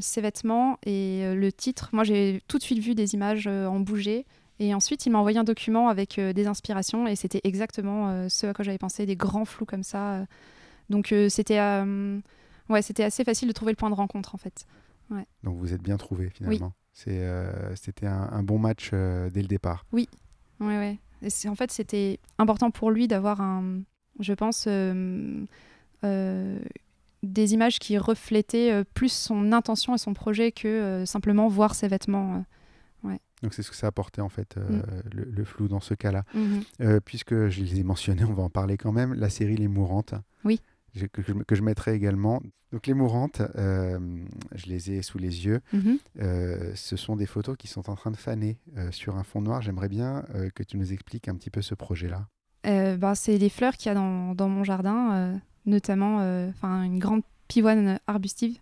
[0.00, 4.24] ses vêtements et le titre, moi j'ai tout de suite vu des images en bouger.
[4.62, 8.28] Et ensuite, il m'a envoyé un document avec euh, des inspirations et c'était exactement euh,
[8.28, 10.12] ce à quoi j'avais pensé, des grands flous comme ça.
[10.12, 10.24] Euh.
[10.88, 11.58] Donc c'était
[12.68, 14.66] ouais, c'était assez facile de trouver le point de rencontre en fait.
[15.10, 15.26] Ouais.
[15.42, 16.74] Donc vous êtes bien trouvé finalement.
[16.92, 17.26] C'est
[17.76, 19.86] c'était un, bon match dès le départ.
[19.92, 20.08] Oui,
[20.60, 20.98] ouais, ouais.
[21.22, 23.80] Et en fait, c'était important pour lui d'avoir un,
[24.20, 24.68] je pense,
[27.22, 32.44] des images qui reflétaient plus son intention et son projet que simplement voir ses vêtements.
[33.42, 34.82] Donc c'est ce que ça apportait en fait euh, mm.
[35.34, 36.24] le, flou dans ce cas-là.
[36.34, 36.62] Mm-hmm.
[36.80, 39.68] Euh, puisque je les ai mentionnés, on va en parler quand même, la série Les
[39.68, 40.14] Mourantes.
[40.44, 40.60] Oui.
[40.94, 42.42] Que, que, je mettrai également.
[42.70, 43.98] Donc les Mourantes, euh,
[44.54, 45.60] je les ai sous les yeux.
[45.74, 46.74] Mm-hmm.
[46.74, 48.58] ce sont des photos qui sont en train de faner
[48.90, 49.62] sur un fond noir.
[49.62, 50.24] J'aimerais bien
[50.54, 52.26] que tu nous expliques un petit peu ce projet-là.
[52.98, 56.20] bah, c'est les fleurs qu'il y a dans, dans mon jardin, notamment
[56.62, 58.58] une grande pivoine arbustive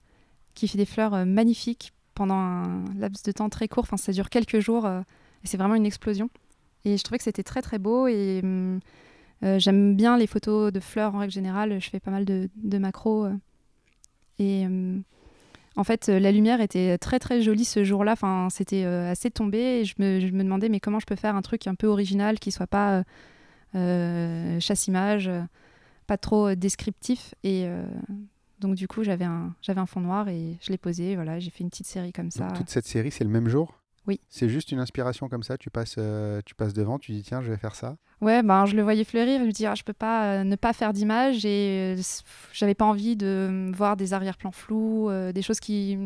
[0.55, 3.85] qui fait des fleurs magnifiques pendant un laps de temps très court.
[3.85, 5.01] Enfin, ça dure quelques jours euh,
[5.43, 6.29] c'est vraiment une explosion.
[6.85, 8.81] Et je trouvais que c'était très très beau et hum,
[9.43, 11.81] euh, j'aime bien les photos de fleurs en règle générale.
[11.81, 13.25] Je fais pas mal de, macros.
[13.25, 13.33] Euh.
[14.39, 15.03] et hum,
[15.77, 18.13] en fait, la lumière était très très jolie ce jour-là.
[18.13, 21.37] Enfin, c'était assez tombé et je me, je me, demandais mais comment je peux faire
[21.37, 23.03] un truc un peu original qui soit pas
[23.73, 25.31] chasse-image,
[26.07, 27.35] pas trop descriptif.
[27.45, 27.67] Et
[28.61, 31.15] donc du coup, j'avais un, j'avais un fond noir et je l'ai posé.
[31.15, 32.49] Voilà, j'ai fait une petite série comme ça.
[32.49, 33.81] toute cette série, c'est le même jour?
[34.07, 34.21] Oui.
[34.29, 35.59] C'est juste une inspiration comme ça.
[35.59, 37.97] Tu passes, euh, tu passes devant, tu dis tiens, je vais faire ça?
[38.21, 39.41] Ouais, ben je le voyais fleurir.
[39.41, 42.03] Je me dis ah, je peux pas euh, ne pas faire d'image et euh,
[42.53, 45.99] j'avais pas envie de voir des arrière-plans flous, des choses qui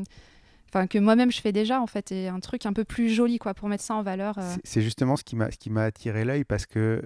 [0.70, 3.38] Enfin, que moi-même je fais déjà en fait et un truc un peu plus joli
[3.38, 6.24] quoi pour mettre ça en valeur c'est justement ce qui m'a ce qui m'a attiré
[6.24, 7.00] l'œil parce que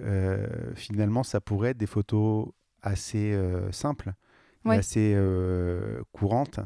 [0.73, 2.47] finalement ça pourrait être des photos
[2.81, 3.37] assez
[3.69, 4.13] simples
[4.65, 6.59] assez euh, courante.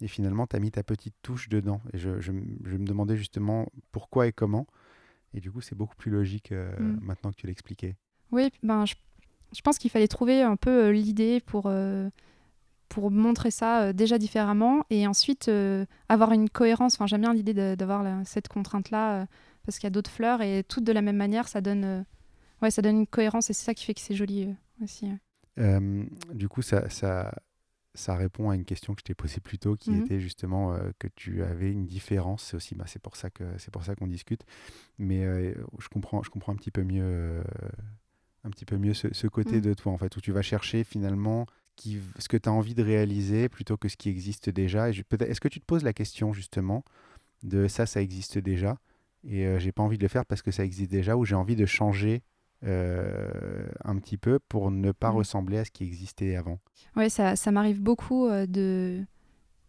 [0.00, 1.80] Et finalement, tu as mis ta petite touche dedans.
[1.92, 4.66] Et je, je, me demandais justement pourquoi et comment.
[5.34, 7.00] Et du coup, c'est beaucoup plus logique euh, mm.
[7.02, 7.96] maintenant que tu l'expliquais.
[8.32, 8.94] Oui, ben, je,
[9.54, 11.70] je pense qu'il fallait trouver un peu euh, l'idée pour,
[12.88, 15.50] pour montrer ça déjà différemment et ensuite
[16.08, 16.94] avoir une cohérence.
[16.94, 19.26] Enfin, j'aime bien l'idée d'avoir cette contrainte-là
[19.66, 22.06] parce qu'il y a d'autres fleurs et toutes de la même manière, ça donne,
[22.62, 24.48] ouais, ça donne une cohérence et c'est ça qui fait que c'est joli
[24.82, 25.06] aussi.
[25.58, 27.32] Euh, du coup, ça, ça,
[27.94, 30.04] ça, répond à une question que je t'ai posée plus tôt, qui mhm.
[30.04, 32.44] était justement euh, que tu avais une différence.
[32.44, 34.44] C'est aussi, bah, c'est pour ça que c'est pour ça qu'on discute.
[34.98, 37.42] Mais euh, je comprends, je comprends un petit peu mieux,
[38.44, 39.62] un petit peu mieux ce, côté mhm.
[39.62, 42.74] de toi en fait, où tu vas chercher finalement qui, ce que tu as envie
[42.74, 44.90] de réaliser plutôt que ce qui existe déjà.
[44.90, 46.84] est-ce que tu te poses la question justement
[47.42, 48.76] de ça, ça existe déjà
[49.24, 51.56] et j'ai pas envie de le faire parce que ça existe déjà, ou j'ai envie
[51.56, 52.22] de changer
[52.62, 55.16] un petit peu pour ne pas Mm.
[55.16, 56.58] ressembler à ce qui existait avant.
[56.96, 59.00] Ouais, ça, ça m'arrive beaucoup euh, de.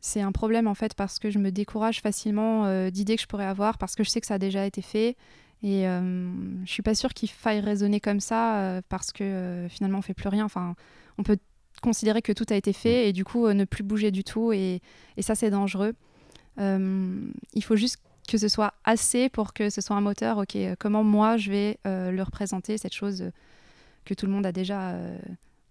[0.03, 3.27] C'est un problème en fait parce que je me décourage facilement euh, d'idées que je
[3.27, 5.15] pourrais avoir parce que je sais que ça a déjà été fait
[5.61, 6.31] et euh,
[6.65, 10.01] je suis pas sûre qu'il faille raisonner comme ça euh, parce que euh, finalement on
[10.01, 10.43] fait plus rien.
[10.45, 10.73] Enfin,
[11.19, 11.37] on peut
[11.83, 14.51] considérer que tout a été fait et du coup euh, ne plus bouger du tout
[14.51, 14.81] et,
[15.17, 15.93] et ça c'est dangereux.
[16.59, 20.37] Euh, il faut juste que ce soit assez pour que ce soit un moteur.
[20.37, 23.31] Ok, euh, comment moi je vais euh, le représenter cette chose euh,
[24.05, 25.17] que tout le monde a déjà euh,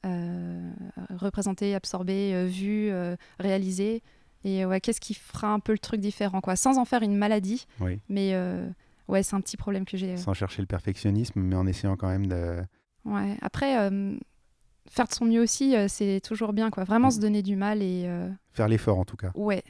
[0.07, 0.71] euh,
[1.17, 4.03] représenté, absorbé, euh, vu, euh, réalisé.
[4.45, 7.17] Et ouais, qu'est-ce qui fera un peu le truc différent, quoi, sans en faire une
[7.17, 7.67] maladie.
[7.81, 8.01] Oui.
[8.09, 8.35] Mais
[9.09, 10.17] ouais, c'est un petit problème que j'ai.
[10.17, 12.63] Sans chercher le perfectionnisme, mais en essayant quand même de.
[13.05, 13.37] Ouais.
[13.43, 13.75] Après,
[14.89, 16.85] faire de son mieux aussi, euh, c'est toujours bien, quoi.
[16.85, 17.13] Vraiment Mm.
[17.13, 19.31] se donner du mal et euh, Faire l'effort en tout cas.
[19.35, 19.63] ouais.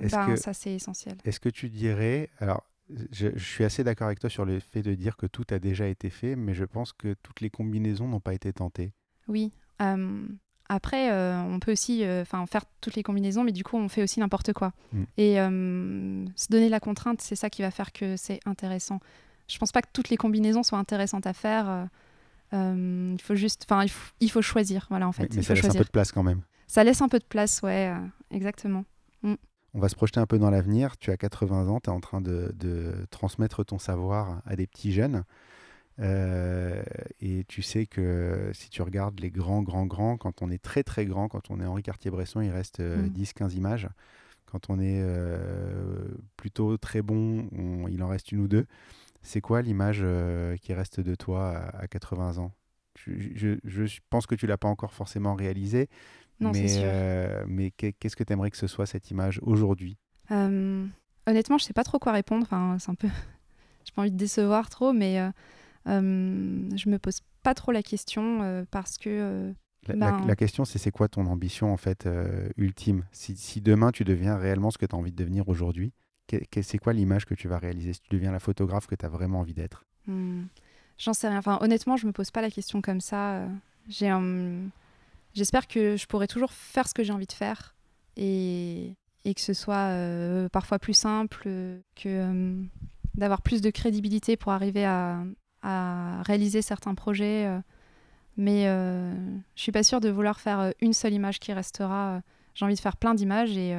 [0.00, 1.16] Est-ce Ben, que- ça c'est essentiel.
[1.24, 2.64] Est-ce que tu dirais, alors
[3.10, 5.58] je, je suis assez d'accord avec toi sur le fait de dire que tout a
[5.58, 8.92] déjà été fait, mais je pense que toutes les combinaisons n'ont pas été tentées.
[9.28, 9.52] Oui.
[9.80, 10.26] Euh,
[10.68, 14.02] après, euh, on peut aussi euh, faire toutes les combinaisons, mais du coup, on fait
[14.02, 14.72] aussi n'importe quoi.
[14.92, 15.02] Mm.
[15.18, 19.00] Et se donner la contrainte, c'est ça qui va faire que c'est intéressant.
[19.48, 21.88] Je pense pas que toutes les combinaisons soient intéressantes à faire.
[22.54, 24.86] euh, il faut juste, enfin, il, faut- il faut choisir.
[24.90, 26.42] Voilà, en fait, mais mais il ça faut laisse un peu de place quand même.
[26.66, 27.92] Ça laisse un peu de place, ouais,
[28.30, 28.84] exactement.
[29.74, 30.96] On va se projeter un peu dans l'avenir.
[30.98, 34.66] Tu as 80 ans, tu es en train de, de transmettre ton savoir à des
[34.66, 35.24] petits jeunes.
[35.98, 36.82] Euh,
[37.20, 40.82] et tu sais que si tu regardes les grands, grands, grands, quand on est très,
[40.82, 43.08] très grand, quand on est Henri Cartier-Bresson, il reste euh, Mm.
[43.10, 43.88] 10-15 images.
[44.46, 48.66] Quand on est euh, plutôt très bon, on- il en reste une ou deux.
[49.22, 50.04] C'est quoi l'image
[50.60, 52.52] qui reste de toi à, à 80 ans?
[52.98, 53.12] Je,
[53.64, 55.88] je- je pense que tu l'as pas encore forcément réalisé,
[56.40, 56.82] Non, mais, sûr.
[56.84, 59.96] euh, mais qu'est-ce que tu aimerais que ce soit cette image aujourd'hui?
[60.30, 60.86] Euh,
[61.26, 62.42] honnêtement, je sais pas trop quoi répondre.
[62.42, 63.08] Enfin, c'est un peu.
[63.84, 65.30] J'ai pas envie de décevoir trop, mais euh,
[65.86, 69.52] je me pose pas trop la question parce que.
[69.88, 72.08] La, Ben- la question, c'est c'est quoi ton ambition en fait
[72.56, 73.04] ultime?
[73.10, 75.92] Si, si demain tu deviens réellement ce que tu as envie de devenir aujourd'hui,
[76.62, 77.92] c'est quoi l'image que tu vas réaliser?
[77.92, 79.84] Si tu deviens la photographe que tu as vraiment envie d'être?
[80.06, 80.44] Hmm,
[80.98, 81.38] J'en sais rien.
[81.38, 83.42] Enfin, honnêtement, je me pose pas la question comme ça.
[83.88, 84.68] J'ai un-
[85.34, 87.74] J'espère que je pourrai toujours faire ce que j'ai envie de faire
[88.16, 92.62] et, et que ce soit euh, parfois plus simple, euh, que euh,
[93.14, 95.22] d'avoir plus de crédibilité pour arriver à,
[95.62, 97.46] à réaliser certains projets.
[97.46, 97.58] euh,
[98.38, 102.22] mais je suis pas sûre de vouloir faire une seule image qui restera.
[102.54, 103.76] J'ai envie de faire plein d'images et,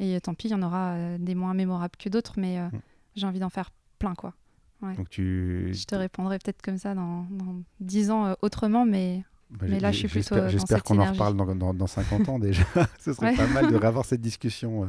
[0.00, 2.70] et tant pis, il y en aura des moins mémorables que d'autres, mais Mm.
[3.14, 3.70] j'ai envie d'en faire
[4.00, 4.34] plein, quoi.
[4.82, 5.70] Donc tu.
[5.72, 9.92] Je te répondrai peut-être comme ça dans, dans 10 ans autrement, mais Bah, mais là,
[9.92, 12.62] je suis j'espère- plutôt, euh, J'espère qu'on en reparle dans, dans- dans 50 ans déjà.
[12.98, 13.36] Ce serait Ouais.
[13.36, 14.88] pas mal de réavoir cette discussion euh,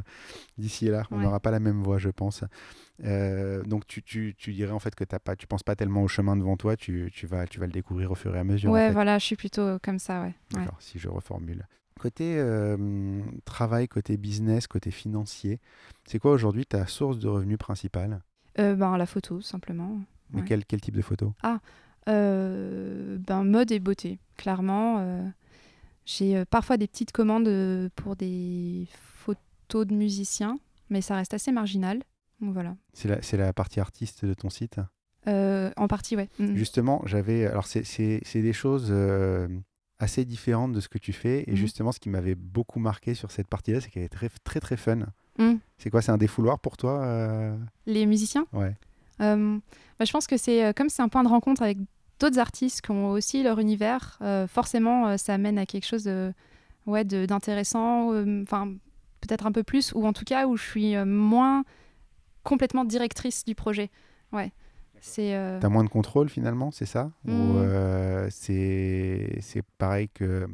[0.58, 1.04] d'ici là.
[1.12, 1.24] On Ouais.
[1.24, 2.44] n'aura pas la même voix, je pense.
[3.04, 6.02] Euh, donc tu, tu- tu dirais en fait que t'as pas, tu penses pas tellement
[6.02, 8.44] au chemin devant toi, tu, tu vas, tu vas le découvrir au fur et à
[8.44, 8.72] mesure.
[8.72, 8.94] en ouais, fait.
[8.94, 10.34] voilà, je suis plutôt comme ça, ouais.
[10.80, 11.68] si je reformule.
[12.00, 15.60] Côté euh, travail, côté business, côté financier,
[16.06, 18.22] c'est quoi aujourd'hui ta source de revenus principale?
[18.60, 20.00] Euh, ben, la photo, simplement.
[20.32, 21.34] Mais quel, quel type de photo?
[21.46, 21.58] Euh,
[22.08, 24.98] ben, mode et beauté, clairement.
[25.00, 25.28] euh,
[26.06, 30.58] J'ai euh, parfois des petites commandes euh, pour des photos de musiciens,
[30.90, 32.02] mais ça reste assez marginal.
[32.42, 32.76] Donc voilà.
[32.94, 34.80] C'est la, c'est la partie artiste de ton site?
[35.28, 36.30] Euh, en partie, ouais.
[36.40, 36.56] Mm.
[36.56, 37.46] Justement, j'avais.
[37.46, 39.48] Alors, c'est- c'est c'est des choses euh,
[40.00, 41.44] assez différentes de ce que tu fais.
[41.48, 41.58] Et Mhm.
[41.58, 44.78] justement, ce qui m'avait beaucoup marqué sur cette partie-là, c'est qu'elle est très, très, très
[44.78, 45.00] fun.
[45.40, 45.56] Mm.
[45.78, 47.58] C'est quoi C'est un défouloir pour toi euh?
[47.86, 48.46] Les musiciens?
[48.54, 48.74] Ouais.
[49.20, 49.58] Euh,
[50.00, 51.78] bah, je pense que c'est euh, comme c'est un point de rencontre avec
[52.20, 56.04] d'autres artistes qui ont aussi leur univers, euh, forcément euh, ça amène à quelque chose
[56.04, 56.34] de,
[56.86, 58.74] ouais, de- d'intéressant, euh, enfin
[59.22, 61.64] peut-être un peu plus, ou en tout cas où je suis euh, moins
[62.44, 63.90] complètement directrice du projet.
[64.32, 64.52] Ouais.
[65.00, 67.12] C'est euh, T'as moins de contrôle finalement, c'est ça?
[67.28, 70.48] Ou euh, c'est c'est pareil que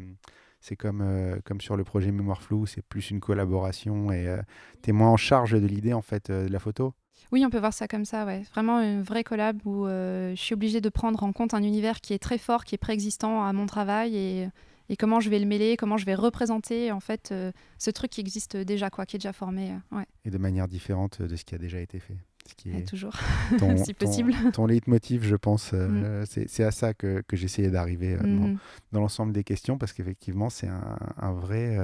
[0.60, 4.41] c'est comme, euh, comme sur le projet Mémoire Floue, c'est plus une collaboration et euh,
[4.82, 6.93] t'es moins en charge de l'idée en fait euh, de la photo?
[7.32, 8.44] Oui, on peut voir ça comme ça, ouais.
[8.54, 12.00] Vraiment une vraie collab où euh, je suis obligée de prendre en compte un univers
[12.02, 14.50] qui est très fort, qui est préexistant à mon travail et,
[14.90, 18.12] et comment je vais le mêler, comment je vais représenter en fait euh, ce truc
[18.12, 19.72] qui existe déjà, quoi, qui est déjà formé.
[19.72, 22.18] euh, ouais, et de manière différente de ce qui a déjà été fait.
[22.46, 23.14] Ce qui et est toujours.
[23.58, 24.34] ton, si ton- possible.
[24.52, 28.28] ton leitmotiv, je pense, euh, c'est c'est à ça que, que j'essayais d'arriver euh, dans,
[28.50, 28.58] Mhm.
[28.92, 31.78] dans l'ensemble des questions parce qu'effectivement, c'est un, un vrai,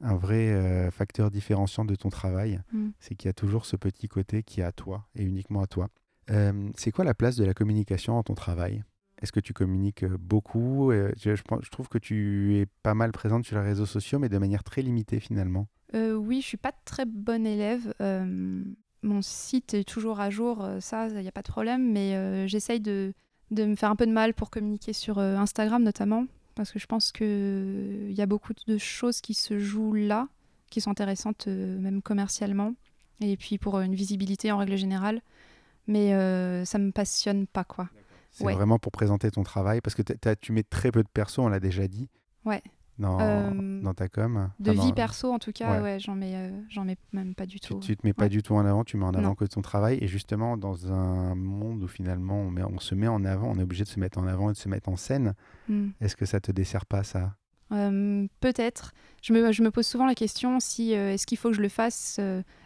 [0.00, 2.60] un vrai euh, facteur différenciant de ton travail.
[2.72, 2.88] Mm.
[3.00, 5.66] C'est qu'il y a toujours ce petit côté qui est à toi et uniquement à
[5.66, 5.88] toi.
[6.30, 8.84] Euh, c'est quoi la place de la communication dans ton travail?
[9.20, 10.92] Est-ce que tu communiques euh, beaucoup?
[10.92, 14.18] Je, je pense- je trouve que tu es pas mal présente sur les réseaux sociaux,
[14.18, 15.66] mais de manière très limitée finalement.
[15.94, 17.92] Euh, oui, je suis pas très bonne élève.
[19.02, 22.80] mon site est toujours à jour, ça, il n'y a pas de problème, mais j'essaye
[22.80, 23.14] de,
[23.50, 26.26] de me faire un peu de mal pour communiquer sur Instagram notamment,
[26.58, 30.28] parce que je pense qu'il y a beaucoup de choses qui se jouent là,
[30.68, 32.74] qui sont intéressantes même commercialement,
[33.20, 35.22] et puis pour une visibilité en règle générale.
[35.86, 36.10] Mais
[36.66, 37.88] ça me passionne pas, quoi.
[38.30, 40.02] C'est vraiment pour présenter ton travail, parce que
[40.34, 42.08] tu mets très peu de persos, on l'a déjà dit.
[42.44, 42.62] Ouais
[42.98, 46.50] dans, euh, dans ta com De vie perso, en tout cas, ouais, j'en mets, euh,
[46.68, 47.78] j'en mets même pas du tout.
[47.78, 49.98] Tu, te mets pas du tout en avant, tu mets en avant que ton travail.
[50.00, 53.58] Et justement, dans un monde où finalement on, met, on, se met en avant, on
[53.58, 55.34] est obligé de se mettre en avant et de se mettre en scène,
[55.68, 55.90] hmm.
[56.00, 57.36] est-ce que ça te dessert pas ça?
[57.70, 58.92] Euh, Peut-être.
[59.22, 61.68] Je me, je me, pose souvent la question si est-ce qu'il faut que je le
[61.68, 62.18] fasse,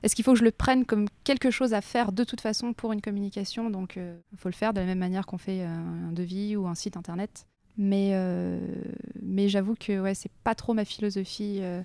[0.02, 2.72] est-ce qu'il faut que je le prenne comme quelque chose à faire de toute façon
[2.72, 3.68] pour une communication?
[3.68, 6.74] Donc, il faut le faire de la même manière qu'on fait un devis ou un
[6.74, 7.46] site internet.
[7.76, 8.58] Mais, euh,
[9.20, 11.82] mais j'avoue que ouais, c'est pas trop ma philosophie euh,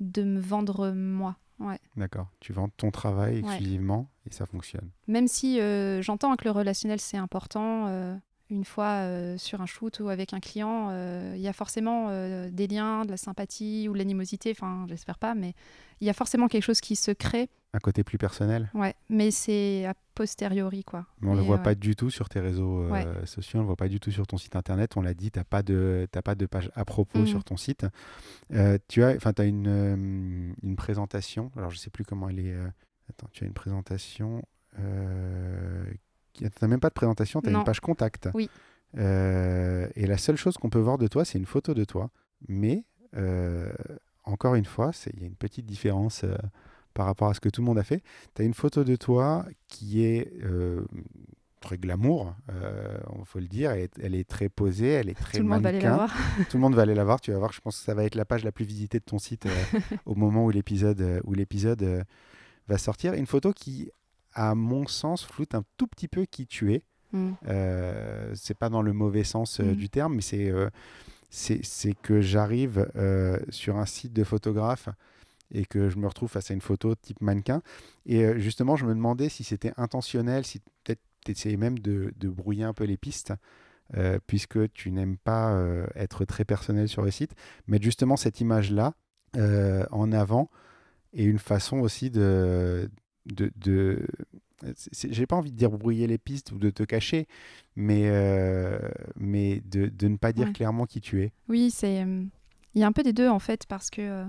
[0.00, 1.36] de me vendre moi.
[1.58, 1.78] Ouais.
[1.96, 2.28] D'accord.
[2.40, 4.90] Tu vends ton travail exclusivement et ça fonctionne.
[5.06, 7.88] Même si euh, j'entends que le relationnel c'est important,
[8.50, 9.06] une fois
[9.38, 10.90] sur un shoot ou avec un client,
[11.34, 12.08] il y a forcément
[12.50, 14.50] des liens, de la sympathie ou de l'animosité.
[14.50, 15.54] Enfin, j'espère pas, mais
[16.00, 18.70] il y a forcément quelque chose qui se crée un côté plus personnel.
[18.74, 21.06] Ouais, mais c'est a posteriori quoi.
[21.20, 23.66] Mais on ne le voit pas du tout sur tes réseaux euh, sociaux, on le
[23.66, 24.96] voit pas du tout sur ton site internet.
[24.96, 27.86] On l'a dit, tu n'as pas, de, pas de page à propos sur ton site.
[28.52, 32.40] Euh, tu as, as une, euh, une présentation, alors je ne sais plus comment elle
[32.40, 32.54] est.
[33.08, 34.42] attends, tu as une présentation.
[34.76, 38.28] tu n'as même pas de présentation, tu as une page contact.
[38.34, 38.50] Oui.
[38.94, 42.10] et la seule chose qu'on peut voir de toi, c'est une photo de toi.
[42.48, 42.84] Mais
[44.24, 46.26] encore une fois, il y a une petite différence
[46.92, 48.02] par rapport à ce que tout le monde a fait.
[48.34, 50.84] Tu as une photo de toi qui est euh,
[51.60, 53.72] très glamour, il euh, faut le dire.
[53.72, 56.14] Elle est, très posée, elle est très Tout le monde va aller la voir.
[56.50, 57.20] tout le monde va aller la voir.
[57.20, 59.04] Tu vas voir, je pense que ça va être la page la plus visitée de
[59.04, 62.04] ton site euh, au moment où l'épisode où l'épisode
[62.68, 63.14] va sortir.
[63.14, 63.90] Une photo qui,
[64.34, 66.84] à mon sens, floute un tout petit peu qui tu es.
[67.14, 67.32] Mm.
[68.34, 69.74] c'est pas dans le mauvais sens mm.
[69.74, 70.52] du terme, mais c'est
[71.30, 72.90] c'est que j'arrive
[73.50, 74.88] sur un site de photographe
[75.52, 77.62] et que je me retrouve face à une photo type mannequin.
[78.06, 82.12] Et euh, justement, je me demandais si c'était intentionnel, si peut-être tu essayais même de,
[82.16, 83.32] de, brouiller un peu les pistes.
[83.94, 87.34] Euh, puisque tu n'aimes pas euh, être très personnel sur le site,
[87.66, 88.94] mettre justement cette image-là
[89.34, 90.50] en avant
[91.12, 92.90] et une façon aussi de,
[93.26, 94.06] de, de
[94.92, 97.26] j'ai pas envie de dire brouiller les pistes ou de te cacher,
[97.76, 98.10] mais,
[99.16, 101.32] mais de, de, ne pas dire clairement qui tu es.
[101.48, 102.06] Oui, c'est
[102.74, 104.24] il y a un peu des deux en fait, parce que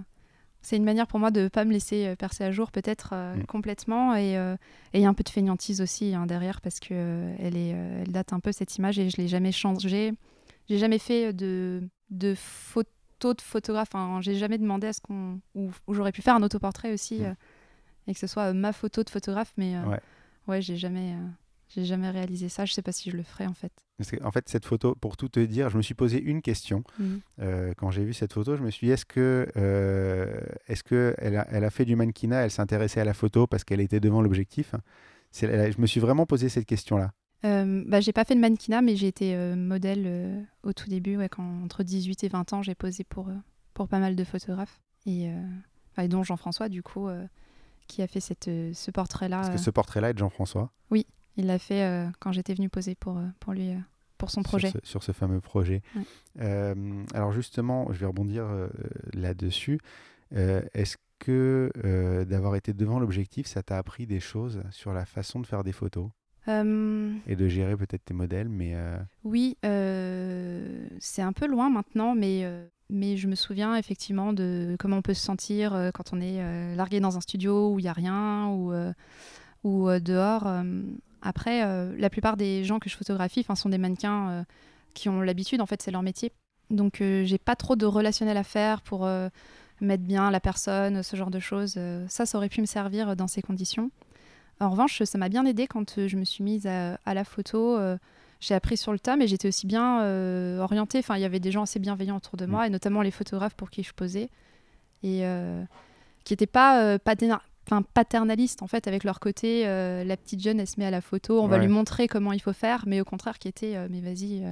[0.63, 3.09] c'est une manière pour moi de ne pas me laisser euh, percer à jour peut-être
[3.11, 3.45] euh, mm.
[3.45, 4.55] complètement euh,
[4.93, 7.69] et il y a un peu de fainéantise aussi hein, derrière parce que elle, est,
[7.69, 10.13] elle date un peu cette image et je l'ai jamais changée.
[10.69, 13.89] J'ai jamais fait de, de photos de photographe.
[13.93, 17.35] Enfin, j'ai jamais demandé à ce qu'on ou, j'aurais pu faire un autoportrait aussi mm.
[18.07, 19.99] et que ce soit ma photo de photographe, mais ouais,
[20.47, 21.13] ouais j'ai jamais
[21.75, 22.65] j'ai jamais réalisé ça.
[22.65, 23.71] Je sais pas si je le ferai en fait.
[24.23, 27.21] en fait, cette photo, pour tout te dire, je me suis posé une question mhm.
[27.41, 28.55] euh, quand j'ai vu cette photo.
[28.55, 31.95] Je me suis dit, est-ce que, euh, est-ce que elle a, elle a, fait du
[31.95, 34.75] mannequinat Elle s'intéressait à la photo parce qu'elle était devant l'objectif?
[35.33, 37.11] Je me suis vraiment posé cette question-là.
[37.45, 41.17] Euh, bah, j'ai pas fait de mannequinat, mais j'ai été euh, modèle au tout début,
[41.17, 43.29] ouais, quand, entre 18 et 20 ans, j'ai posé pour,
[43.73, 44.79] pour pas mal de photographes.
[45.05, 45.29] Et,
[45.97, 47.09] et dont Jean-François, du coup,
[47.87, 49.37] qui a fait cette, ce portrait-là.
[49.37, 51.05] Parce que ce portrait-là est de Jean-François Oui,
[51.37, 53.77] il l'a fait euh, quand j'étais venue poser pour, euh, pour lui, euh,
[54.17, 54.71] pour son projet.
[54.83, 55.81] Sur ce, fameux projet.
[56.39, 58.45] alors justement, je vais rebondir
[59.13, 59.79] là-dessus.
[60.31, 61.71] Est-ce que
[62.27, 65.73] d'avoir été devant l'objectif, ça t'a appris des choses sur la façon de faire des
[65.73, 66.09] photos?
[66.47, 68.77] Et de gérer peut-être tes modèles, mais...
[69.25, 72.45] Oui, c'est un peu loin maintenant, mais,
[72.89, 77.01] mais je me souviens effectivement de comment on peut se sentir quand on est largué
[77.01, 78.73] dans un studio où il n'y a rien, ou,
[79.65, 80.47] ou dehors.
[81.23, 84.43] Après, euh, la plupart des gens que je photographie sont des mannequins euh,
[84.93, 86.31] qui ont l'habitude, en fait, c'est leur métier.
[86.69, 89.07] Donc, euh, j'ai pas trop de relationnel à faire pour
[89.81, 91.79] mettre bien la personne, ce genre de choses.
[92.07, 93.89] ça, ça aurait pu me servir dans ces conditions.
[94.59, 97.77] En revanche, ça m'a bien aidé quand je me suis mise à, la photo.
[98.39, 99.99] j'ai appris sur le tas, mais j'étais aussi bien
[100.59, 100.99] orientée.
[100.99, 102.67] Enfin, il y avait des gens assez bienveillants autour de moi, mm.
[102.67, 104.29] et notamment les photographes pour qui je posais,
[105.03, 105.25] et
[106.23, 107.15] qui n'étaient pas, pas,
[107.65, 110.91] enfin paternalistes en fait avec leur côté euh, la petite jeune elle se met à
[110.91, 113.75] la photo on va lui montrer comment il faut faire mais au contraire qui était
[113.75, 114.43] euh, mais vas-y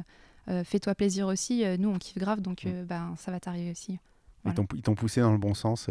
[0.48, 4.00] euh, fais-toi plaisir aussi nous on kiffe grave donc ben ça va t'arriver aussi.
[4.46, 5.90] Ils t'ont poussé dans le bon sens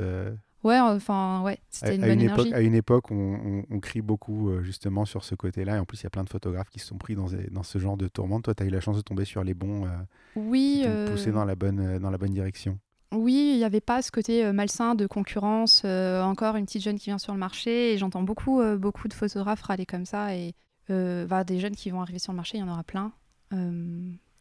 [0.63, 5.05] ouais enfin ouais c'était une bonne époque, à une époque on, on, crie beaucoup justement
[5.05, 6.87] sur ce côté là et en plus il y a plein de photographes qui se
[6.87, 8.45] sont pris dans, dans ce genre de tourmente.
[8.45, 9.89] Toi tu as eu la chance de tomber sur les bons
[10.37, 12.79] oui qui poussé dans la bonne dans la bonne direction
[13.13, 15.83] oui, il n'y avait pas ce côté euh, malsain de concurrence.
[15.85, 19.09] Euh, encore une petite jeune qui vient sur le marché et j'entends beaucoup, euh, beaucoup
[19.09, 20.35] de photographes râler comme ça.
[20.37, 20.55] Et
[20.89, 23.13] bah, des jeunes qui vont arriver sur le marché, il y en aura plein.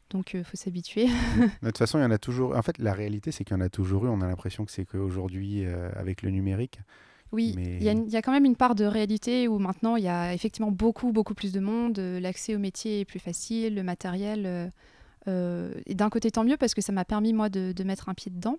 [0.10, 1.06] donc il faut s'habituer.
[1.62, 2.56] de toute façon, il y en a toujours.
[2.56, 4.10] En fait, la réalité, c'est qu'il y en a toujours eu.
[4.10, 5.64] On a l'impression que c'est qu'aujourd'hui,
[5.96, 6.80] avec le numérique,
[7.32, 10.34] oui, il y, a quand même une part de réalité où maintenant il y a
[10.34, 14.46] effectivement beaucoup, beaucoup plus de monde, l'accès au métier est plus facile, le matériel.
[14.48, 14.68] Euh,
[15.86, 18.32] et d'un côté, tant mieux parce que ça m'a permis moi de, mettre un pied
[18.32, 18.58] dedans.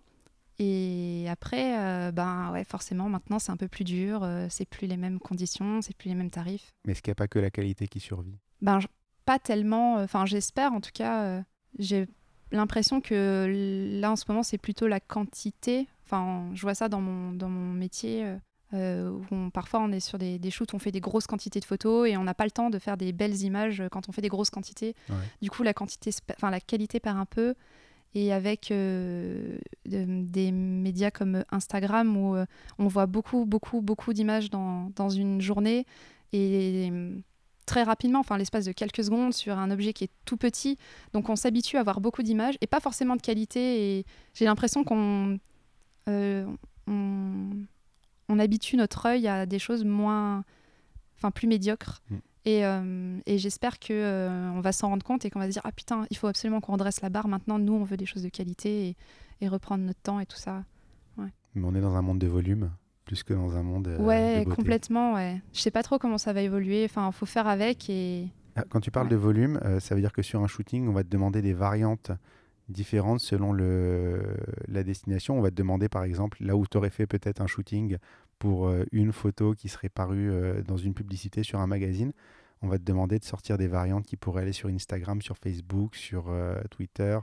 [0.59, 5.18] Et après, ben ouais, forcément, maintenant c'est un peu plus dur, c'est plus les mêmes
[5.18, 6.75] conditions, c'est plus les mêmes tarifs.
[6.85, 8.37] Mais est-ce qu'il n'y a pas que la qualité qui survit?
[8.61, 8.79] Ben
[9.25, 9.95] pas tellement.
[9.95, 11.43] Enfin, j'espère en tout cas.
[11.79, 12.07] j'ai
[12.53, 15.89] l'impression que là en ce moment c'est plutôt la quantité.
[16.05, 18.37] Enfin, je vois ça dans mon dans mon métier.
[18.73, 21.64] Euh, où parfois on est sur des, des, shoots, on fait des grosses quantités de
[21.64, 24.23] photos et on n'a pas le temps de faire des belles images quand on fait
[24.23, 24.95] des grosses quantités.
[25.43, 27.55] Du coup, la, quantité, enfin, la qualité perd un peu.
[28.14, 32.45] Et avec euh, des médias comme Instagram où euh,
[32.79, 35.87] on voit beaucoup, beaucoup, beaucoup d'images dans, dans, une journée
[36.33, 36.91] et
[37.66, 40.77] très rapidement, enfin l'espace de quelques secondes sur un objet qui est tout petit.
[41.12, 43.99] Donc on s'habitue à avoir beaucoup d'images et pas forcément de qualité.
[43.99, 45.39] Et j'ai l'impression qu'on
[46.09, 46.57] on,
[46.89, 47.60] on
[48.41, 50.45] habitue notre œil à des choses moins,
[51.16, 52.03] enfin plus médiocres.
[52.11, 52.16] Mm.
[52.47, 55.53] Et, euh, et j'espère que euh, on va s'en rendre compte et qu'on va se
[55.53, 57.28] dire ah putain, il faut absolument qu'on redresse la barre.
[57.28, 58.97] Maintenant, nous, on veut des choses de qualité et,
[59.43, 60.64] et reprendre notre temps et tout ça.
[61.18, 61.28] Ouais.
[61.55, 62.70] Mais on est dans un monde de volume
[63.05, 63.88] plus que dans un monde.
[63.88, 65.14] Euh, ouais, complètement.
[65.14, 65.43] Ouais.
[65.53, 66.84] Je sais pas trop comment ça va évoluer.
[66.84, 68.28] Enfin, faut faire avec et.
[68.57, 71.05] Ah, quand tu parles de volume, ça veut dire que sur un shooting, on va
[71.05, 72.11] te demander des variantes
[72.68, 74.22] différentes selon le,
[74.66, 75.38] la destination.
[75.38, 77.97] On va te demander par exemple là où tu aurais fait peut-être un shooting
[78.41, 82.12] pour euh, une photo qui serait parue euh, dans une publicité sur un magazine.
[82.62, 85.95] On va te demander de sortir des variantes qui pourraient aller sur Instagram, sur Facebook,
[85.95, 87.18] sur euh, Twitter,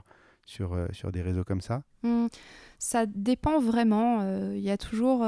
[0.46, 2.26] sur, sur des réseaux comme ça mmh.
[2.78, 4.22] Ça dépend vraiment.
[4.52, 5.26] Il y a toujours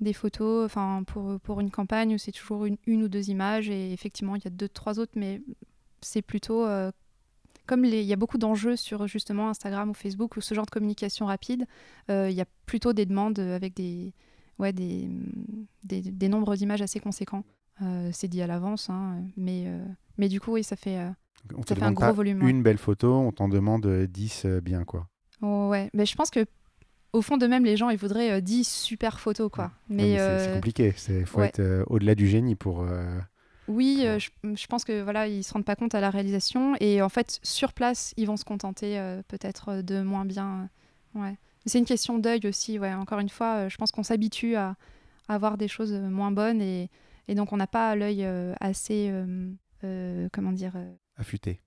[0.00, 0.70] des photos
[1.06, 4.42] pour, pour une campagne où c'est toujours une, une, ou deux images et effectivement il
[4.42, 5.40] y a deux, trois autres, mais
[6.00, 6.66] c'est plutôt
[7.66, 10.70] comme il y a beaucoup d'enjeux sur justement Instagram ou Facebook ou ce genre de
[10.70, 11.66] communication rapide,
[12.10, 14.12] euh, il y a plutôt des demandes avec des,
[14.58, 15.08] ouais, des,
[15.84, 17.44] des, nombres d'images assez conséquents.
[17.82, 19.84] Euh, c'est dit à l'avance, hein, mais, euh,
[20.18, 20.98] mais du coup, oui, ça fait,
[21.66, 22.46] ça fait un gros volume.
[22.46, 25.08] Une belle photo, on t'en demande 10 bien, quoi.
[25.42, 26.46] Oh, ouais, mais je pense que
[27.12, 29.72] au fond de même, les gens, ils voudraient 10 super photos, quoi.
[29.88, 32.84] Mais, c'est compliqué, il faut être au-delà du génie pour...
[33.68, 37.00] Oui, euh, je, pense que voilà, ils se rendent pas compte à la réalisation et
[37.00, 40.68] en fait sur place, ils vont se contenter euh, peut-être euh, de moins bien.
[41.14, 41.36] ouais.
[41.66, 42.78] C'est une question d'œil aussi.
[42.78, 42.92] Ouais.
[42.92, 44.76] Encore une fois, je pense qu'on s'habitue à,
[45.28, 46.90] avoir des choses moins bonnes et,
[47.28, 48.26] et donc on n'a pas l'œil
[48.60, 49.10] assez
[50.32, 50.76] comment dire
[51.16, 51.60] affûté.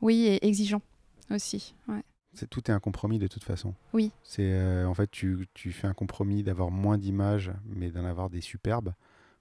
[0.00, 0.82] Oui, et exigeant
[1.30, 1.74] aussi.
[1.88, 2.02] Ouais.
[2.50, 3.74] Tout est un compromis de toute façon.
[3.92, 4.12] Oui.
[4.22, 8.40] C'est en fait tu, tu fais un compromis d'avoir moins d'images mais d'en avoir des
[8.40, 8.92] superbes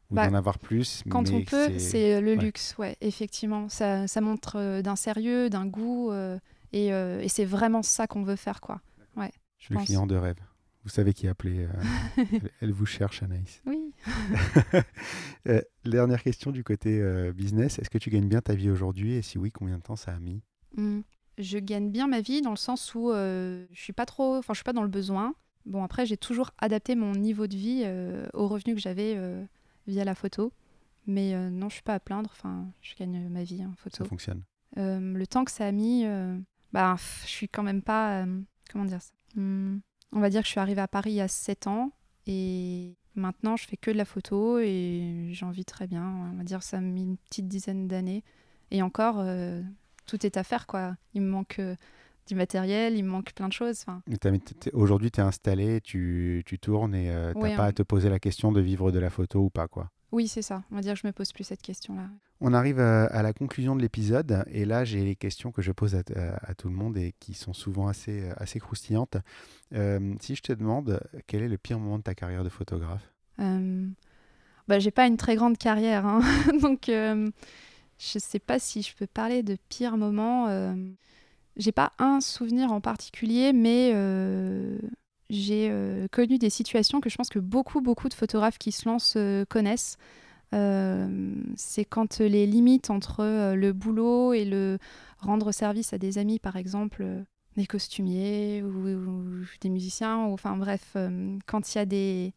[0.10, 1.04] ou bah, d'en avoir plus.
[1.10, 3.70] Quand on peut, c'est le luxe, ouais, effectivement.
[3.70, 6.38] Ça, ça montre euh, d'un sérieux, d'un goût, euh,
[6.72, 8.82] et, euh, et c'est vraiment ça qu'on veut faire, quoi.
[9.64, 10.38] Je suis le client de rêve.
[10.84, 11.68] Vous savez qui appeler.
[12.62, 13.62] elle, vous cherche, Anaïs.
[13.66, 13.94] Oui.
[15.86, 17.02] dernière question du côté
[17.32, 17.80] business.
[17.80, 20.12] Est-ce que tu gagnes bien ta vie aujourd'hui Et si oui, combien de temps ça
[20.12, 20.42] a mis?
[20.76, 21.00] Mmh.
[21.38, 24.58] Je gagne bien ma vie dans le sens où je suis pas trop, enfin je
[24.58, 25.34] suis pas dans le besoin.
[25.66, 27.86] Bon après j'ai toujours adapté mon niveau de vie
[28.34, 29.18] aux revenus que j'avais
[29.88, 30.52] via la photo.
[31.06, 32.30] Mais euh, non, je suis pas à plaindre.
[32.34, 34.04] Enfin, je gagne ma vie en photo.
[34.04, 34.44] Ça fonctionne.
[34.78, 36.38] Euh, le temps que ça a mis, euh,
[36.72, 38.26] bah, je suis quand même pas.
[38.72, 39.12] comment dire ça?
[39.36, 39.78] Hmm,
[40.12, 41.92] On va dire que je suis arrivée à Paris il y a 7 ans
[42.26, 46.30] et maintenant je fais que de la photo et j'en vis très bien.
[46.34, 48.24] On va dire que ça a mis une petite dizaine d'années.
[48.72, 49.24] Et encore,
[50.08, 50.96] tout est à faire quoi.
[51.14, 51.60] Il me manque
[52.28, 53.86] du matériel, il me manque plein de choses.
[54.74, 58.10] Aujourd'hui, tu es installé, tu, tu tournes et euh, tu n'as pas à te poser
[58.10, 59.68] la question de vivre de la photo ou pas.
[59.68, 59.90] quoi.
[60.14, 60.64] Oui, c'est ça.
[60.72, 62.08] On va dire que je me pose plus cette question-là.
[62.40, 65.96] On arrive à, la conclusion de l'épisode et là, j'ai les questions que je pose
[65.96, 69.18] à, tout le monde et qui sont souvent assez, assez croustillantes.
[69.74, 73.12] Euh, si je te demande, quel est le pire moment de ta carrière de photographe?
[73.40, 73.88] Euh,
[74.68, 76.22] bah, J'ai pas une très grande carrière, hein.
[76.62, 77.32] donc euh,
[77.98, 80.48] je sais pas si je peux parler de pire moment.
[81.56, 84.78] J'ai pas un souvenir en particulier, mais euh,
[85.30, 88.88] j'ai euh, connu des situations que je pense que beaucoup, beaucoup de photographes qui se
[88.88, 89.98] lancent euh, connaissent.
[91.56, 94.78] c'est quand les limites entre le boulot et le
[95.18, 97.04] rendre service à des amis, par exemple,
[97.58, 98.86] des costumiers ou,
[99.62, 100.96] des musiciens, enfin bref,
[101.48, 102.32] quand il y a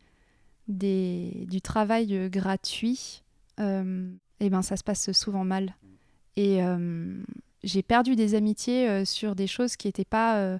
[1.46, 3.22] du travail gratuit,
[3.58, 5.76] et ben ça se passe souvent mal.
[6.36, 6.62] Et
[7.66, 10.58] j'ai perdu des amitiés euh, sur des choses qui n'étaient pas euh,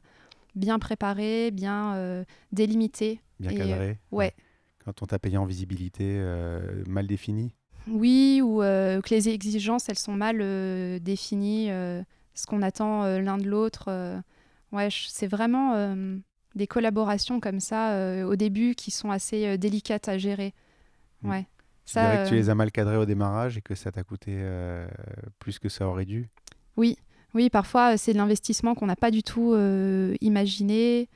[0.56, 3.20] bien préparées, bien euh, délimitées.
[3.38, 3.98] Bien cadrées.
[4.10, 4.32] ouais.
[4.84, 6.22] Quand on t'a payé en visibilité
[6.86, 7.54] mal définie
[7.88, 10.38] Oui, ou que les exigences, elles sont mal
[11.00, 11.66] définies.
[11.66, 13.90] ce qu'on attend l'un de l'autre.
[14.70, 15.74] ouais, c'est vraiment
[16.54, 20.54] des collaborations comme ça au début qui sont assez délicates à gérer.
[21.22, 21.30] Mm.
[21.30, 21.46] Ouais.
[21.84, 24.40] Tu dirais que tu les as mal cadrés au démarrage et que ça t'a coûté
[25.40, 26.30] plus que ça aurait dû?
[26.76, 26.96] Oui,
[27.34, 29.54] oui, parfois c'est de l'investissement qu'on n'a pas du tout
[30.20, 31.08] imaginé.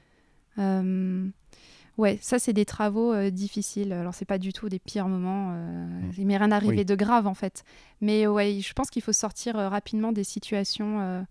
[2.01, 3.93] Ouais, ça c'est des travaux euh, difficiles.
[3.93, 5.51] Alors c'est pas du tout des pires moments.
[5.53, 6.13] Euh, mmh.
[6.17, 7.63] Il m'est rien arrivé de grave en fait.
[8.01, 11.27] Mais ouais, je pense qu'il faut sortir euh, rapidement des situations.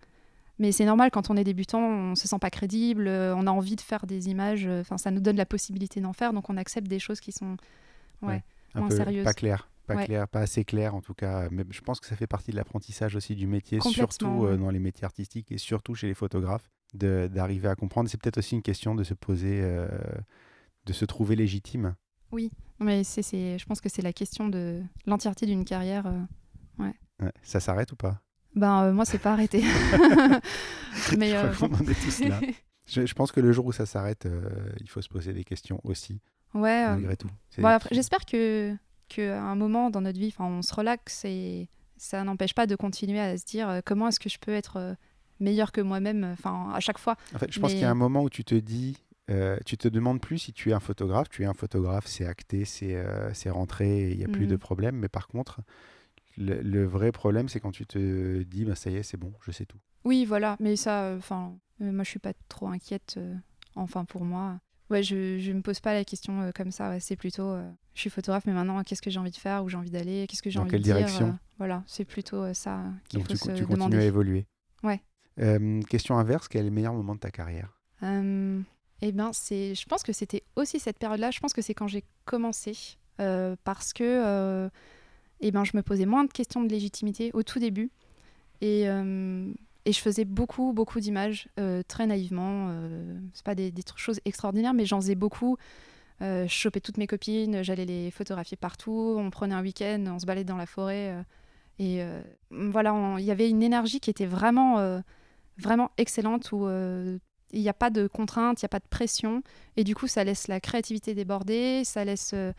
[0.59, 3.77] Mais c'est normal quand on est débutant, on se sent pas crédible, on a envie
[3.77, 4.67] de faire des images.
[4.67, 7.55] Enfin, ça nous donne la possibilité d'en faire, donc on accepte des choses qui sont
[8.21, 8.43] ouais,
[8.75, 9.23] moins sérieuses.
[9.23, 11.49] Pas claires, pas clair, pas assez claires en tout cas.
[11.51, 14.79] Mais je pense que ça fait partie de l'apprentissage aussi du métier, surtout dans les
[14.79, 18.09] métiers artistiques et surtout chez les photographes, d'arriver à comprendre.
[18.09, 19.61] C'est peut-être aussi une question de se poser
[20.85, 21.95] de se trouver légitime.
[22.31, 26.05] Oui, mais c'est, je pense que c'est la question de l'entièreté d'une carrière.
[26.05, 27.31] Euh, ouais.
[27.43, 28.21] Ça s'arrête ou pas?
[28.55, 29.61] Ben euh, moi, c'est pas arrêté.
[31.17, 32.39] mais euh, on est tous là.
[32.87, 34.27] je, pense que le jour où ça s'arrête,
[34.79, 36.21] il faut se poser des questions aussi.
[36.53, 36.87] Ouais.
[36.87, 37.29] Malgré tout.
[37.91, 38.75] j'espère que
[39.09, 43.19] qu'à un moment dans notre vie, on se relaxe et ça n'empêche pas de continuer
[43.19, 44.95] à se dire comment est-ce que je peux être
[45.41, 47.17] meilleur que moi-même, enfin à chaque fois.
[47.35, 48.95] En fait, je pense qu'il y a un moment où tu te dis
[49.29, 51.29] euh, tu te demandes plus si tu es un photographe.
[51.29, 54.59] Tu es un photographe, c'est acté, c'est euh, rentré, il n'y a plus de mhm.
[54.59, 54.95] problème.
[54.95, 55.61] Mais par contre,
[56.37, 59.51] le, vrai problème, c'est quand tu te dis, bah, ça y est, c'est bon, je
[59.51, 59.77] sais tout.
[60.03, 60.55] Oui, voilà.
[60.59, 63.19] Mais ça, euh, enfin, moi, je suis pas trop inquiète.
[63.75, 66.99] enfin, pour moi, ouais, je ne me pose pas la question comme ça.
[66.99, 67.55] c'est plutôt,
[67.93, 70.25] je suis photographe, mais maintenant, qu'est-ce que j'ai envie de faire, où j'ai envie d'aller,
[70.27, 70.95] qu'est-ce que j'ai envie de dire.
[70.95, 74.45] direction Voilà, c'est plutôt ça qu'il faut tu, se tu continues à évoluer.
[74.83, 75.01] Ouais.
[75.89, 77.79] question inverse, quel est le meilleur moment de ta carrière?
[79.01, 81.31] Eh bien, c'est, je pense que c'était aussi cette période-là.
[81.31, 84.69] Je pense que c'est quand j'ai commencé, euh, parce que euh,
[85.39, 87.91] eh ben, je me posais moins de questions de légitimité au tout début.
[88.61, 89.53] Et, euh,
[89.85, 91.47] et je faisais beaucoup, beaucoup d'images,
[91.87, 92.71] très naïvement.
[93.33, 95.57] c'est pas des, des, choses extraordinaires, mais j'en faisais beaucoup.
[96.21, 99.15] je chopais toutes mes copines, j'allais les photographier partout.
[99.17, 101.15] On prenait un week-end, on se baladait dans la forêt.
[101.79, 102.03] et
[102.51, 105.01] voilà, il y avait une énergie qui était vraiment,
[105.57, 106.67] vraiment excellente où
[107.51, 109.41] il n'y a pas de contraintes, il n'y a pas de pression.
[109.77, 112.51] Et du coup, ça laisse la créativité déborder, ça laisse euh,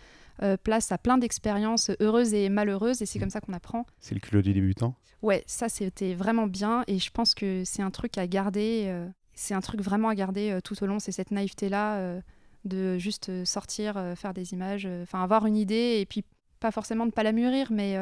[0.43, 3.03] euh, place à plein d'expériences heureuses et malheureuses.
[3.03, 3.87] Et c'est comme ça qu'on apprend.
[4.01, 6.85] C'est le culot du débutant Ouais, ça, c'était vraiment bien.
[6.87, 8.87] Et je pense que c'est un truc à garder.
[8.89, 10.99] Euh, c'est un truc vraiment à garder tout au long.
[10.99, 12.21] C'est cette naïveté-là
[12.65, 16.25] de juste sortir, faire des images, enfin avoir une idée et puis
[16.59, 17.97] pas forcément de pas la mûrir, mais.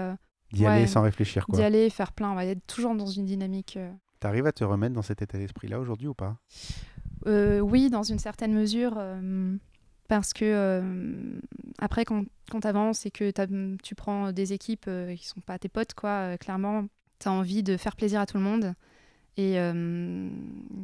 [0.53, 1.57] D'y aller sans réfléchir, quoi.
[1.57, 3.79] D'y aller, faire plein, va être toujours dans une dynamique.
[4.21, 6.37] T'arrives à te remettre dans cet état d'esprit-là aujourd'hui ou pas?
[7.27, 8.95] Euh, Oui, dans une certaine mesure.
[8.99, 9.57] Euh,
[10.09, 11.41] parce que euh,
[11.79, 13.31] après, quand, quand tu avances et que
[13.83, 16.87] tu prends des équipes qui sont pas tes potes, quoi, clairement,
[17.19, 18.75] tu as envie de faire plaisir à tout le monde
[19.37, 19.55] et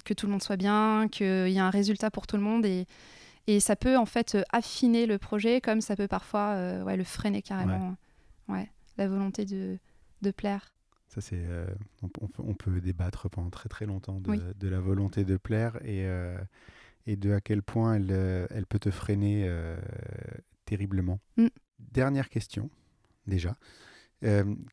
[0.04, 2.64] que tout le monde soit bien, qu'il y ait un résultat pour tout le monde.
[2.64, 2.86] Et,
[3.48, 7.42] et ça peut en fait affiner le projet comme ça peut parfois ouais, le freiner
[7.42, 7.96] carrément.
[8.46, 8.70] Ouais.
[8.96, 9.78] la volonté de,
[10.22, 10.74] de plaire.
[11.14, 11.66] Ça, c'est, euh,
[12.38, 16.36] on, peut débattre pendant très très longtemps de, la volonté de plaire et, euh,
[17.06, 19.48] et de à quel point elle, euh, elle peut te freiner
[20.64, 21.20] terriblement.
[21.36, 21.46] Mm.
[21.78, 22.68] Dernière question,
[23.28, 23.54] déjà.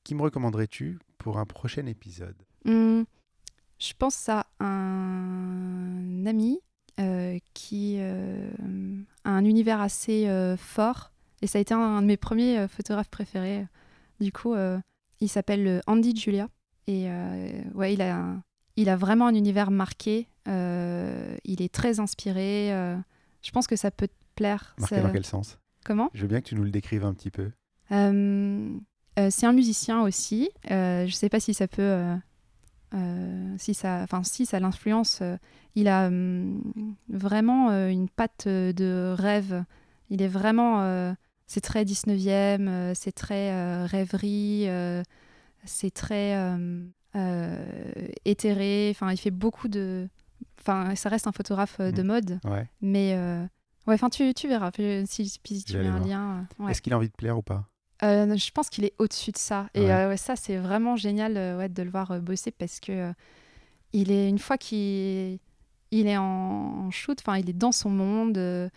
[0.04, 3.04] qui me recommanderais-tu pour un prochain épisode mm.
[3.80, 6.60] Je pense à un ami
[7.56, 11.12] qui a un univers assez fort
[11.42, 13.66] et ça a été un de mes premiers photographes préférés.
[14.20, 14.54] Du coup,
[15.22, 16.50] il s'appelle euh, Andy Julia.
[16.88, 18.36] Et euh, ouais, il a,
[18.76, 20.28] il a vraiment un univers marqué.
[20.48, 22.70] Euh, il est très inspiré.
[23.42, 24.76] je pense que ça peut te plaire.
[24.80, 25.60] Marqué dans quel sens?
[25.86, 26.10] Comment?
[26.14, 27.52] Je veux bien que tu nous le décrives un petit peu.
[29.18, 30.50] C'est un musicien aussi.
[30.70, 32.06] je ne sais pas si ça peut.
[33.58, 35.22] si ça, enfin, si ça l'influence,
[35.76, 36.62] il a hum,
[37.10, 39.64] vraiment une patte de rêve.
[40.10, 41.16] Il est vraiment
[41.52, 45.04] c'est très 19e, euh, c'est très euh, rêverie, euh,
[45.66, 46.34] c'est très
[48.24, 48.88] éthéré.
[48.92, 50.08] Enfin, il fait beaucoup de.
[50.62, 52.08] Enfin, ça reste un photographe de mmh.
[52.08, 52.40] mode.
[52.80, 53.18] Mais
[53.86, 54.72] ouais, enfin, tu, tu verras
[55.06, 56.48] si, si tu mets un lien.
[56.70, 57.68] Est-ce qu'il a envie de plaire ou pas?
[58.02, 59.70] Je pense qu'il est au-dessus de ça.
[59.74, 59.88] Et
[60.18, 63.12] ça, c'est vraiment génial ouais, de le voir bosser parce que
[63.94, 65.40] il est une fois qu'il
[65.94, 68.70] il est en, shoot, enfin, il est dans son monde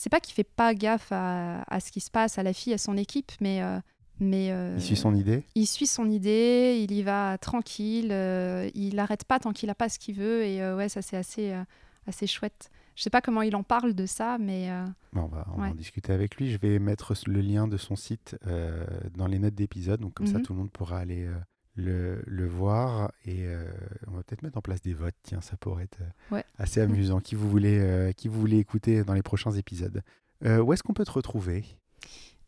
[0.00, 2.78] c'est pas qu'il fait pas gaffe à, ce qui se passe, à la fille, à
[2.78, 3.62] son équipe, mais.
[3.62, 3.78] Euh,
[4.18, 8.70] mais euh, il suit son idée Il suit son idée, il y va tranquille, euh,
[8.74, 11.54] il n'arrête pas tant qu'il n'a pas ce qu'il veut, et ouais, ça c'est assez,
[12.06, 12.70] assez chouette.
[13.00, 14.70] Je sais pas comment il en parle de ça, mais.
[15.14, 16.50] on va, en discuter avec lui.
[16.50, 18.36] Je vais mettre le lien de son site
[19.14, 20.42] dans les notes d'épisode, donc comme ça mhm.
[20.42, 21.26] tout le monde pourra aller
[21.76, 23.64] le, le voir et euh,
[24.06, 25.14] on va peut-être mettre en place des votes.
[25.22, 26.44] Tiens, ça pourrait être euh, Ouais.
[26.58, 27.20] assez amusant.
[27.20, 30.02] qui, vous voulez, euh, qui vous voulez écouter dans les prochains épisodes?
[30.44, 31.64] Euh, Où est-ce qu'on peut te retrouver?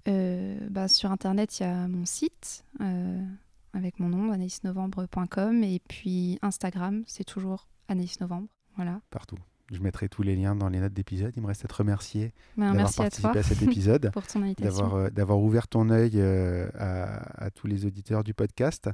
[0.09, 3.24] Euh, bah, sur Internet, il y a mon site euh,
[3.72, 5.62] avec mon nom, anaïsnovembre.com.
[5.62, 8.48] Et puis Instagram, c'est toujours Anaïs Novembre.
[8.76, 9.00] Voilà.
[9.11, 9.38] Partout.
[9.73, 11.33] Je mettrai tous les liens dans les notes d'épisode.
[11.35, 14.11] Il me reste à te remercier Bah, d'avoir à participé toi à, cet épisode.
[14.12, 14.70] pour ton invitation.
[14.70, 18.91] d'avoir euh, d'avoir ouvert ton œil euh, à, à tous les auditeurs du podcast.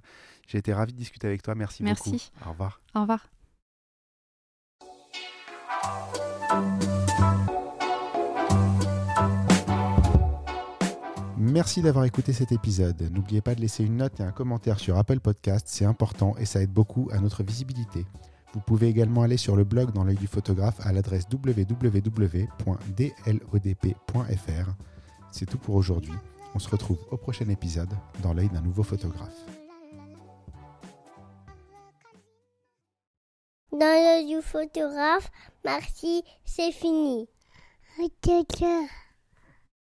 [0.46, 1.56] J'ai été ravi de discuter avec toi.
[1.56, 2.30] Merci, Merci.
[2.38, 2.48] beaucoup.
[2.48, 2.80] Au revoir.
[2.94, 3.28] Au revoir.
[11.36, 13.10] Merci d'avoir écouté cet épisode.
[13.12, 16.44] N'oubliez pas de laisser une note et un commentaire sur Apple Podcast, c'est important et
[16.44, 18.06] ça aide beaucoup à notre visibilité.
[18.54, 22.48] Vous pouvez également aller sur le blog dans l'œil du photographe à l'adresse www.dlodp.fr.
[25.30, 26.14] C'est tout pour aujourd'hui.
[26.54, 27.92] On se retrouve au prochain épisode
[28.22, 29.44] dans l'œil d'un nouveau photographe.
[33.70, 35.30] Dans l'œil du photographe,
[35.64, 37.28] merci, c'est fini.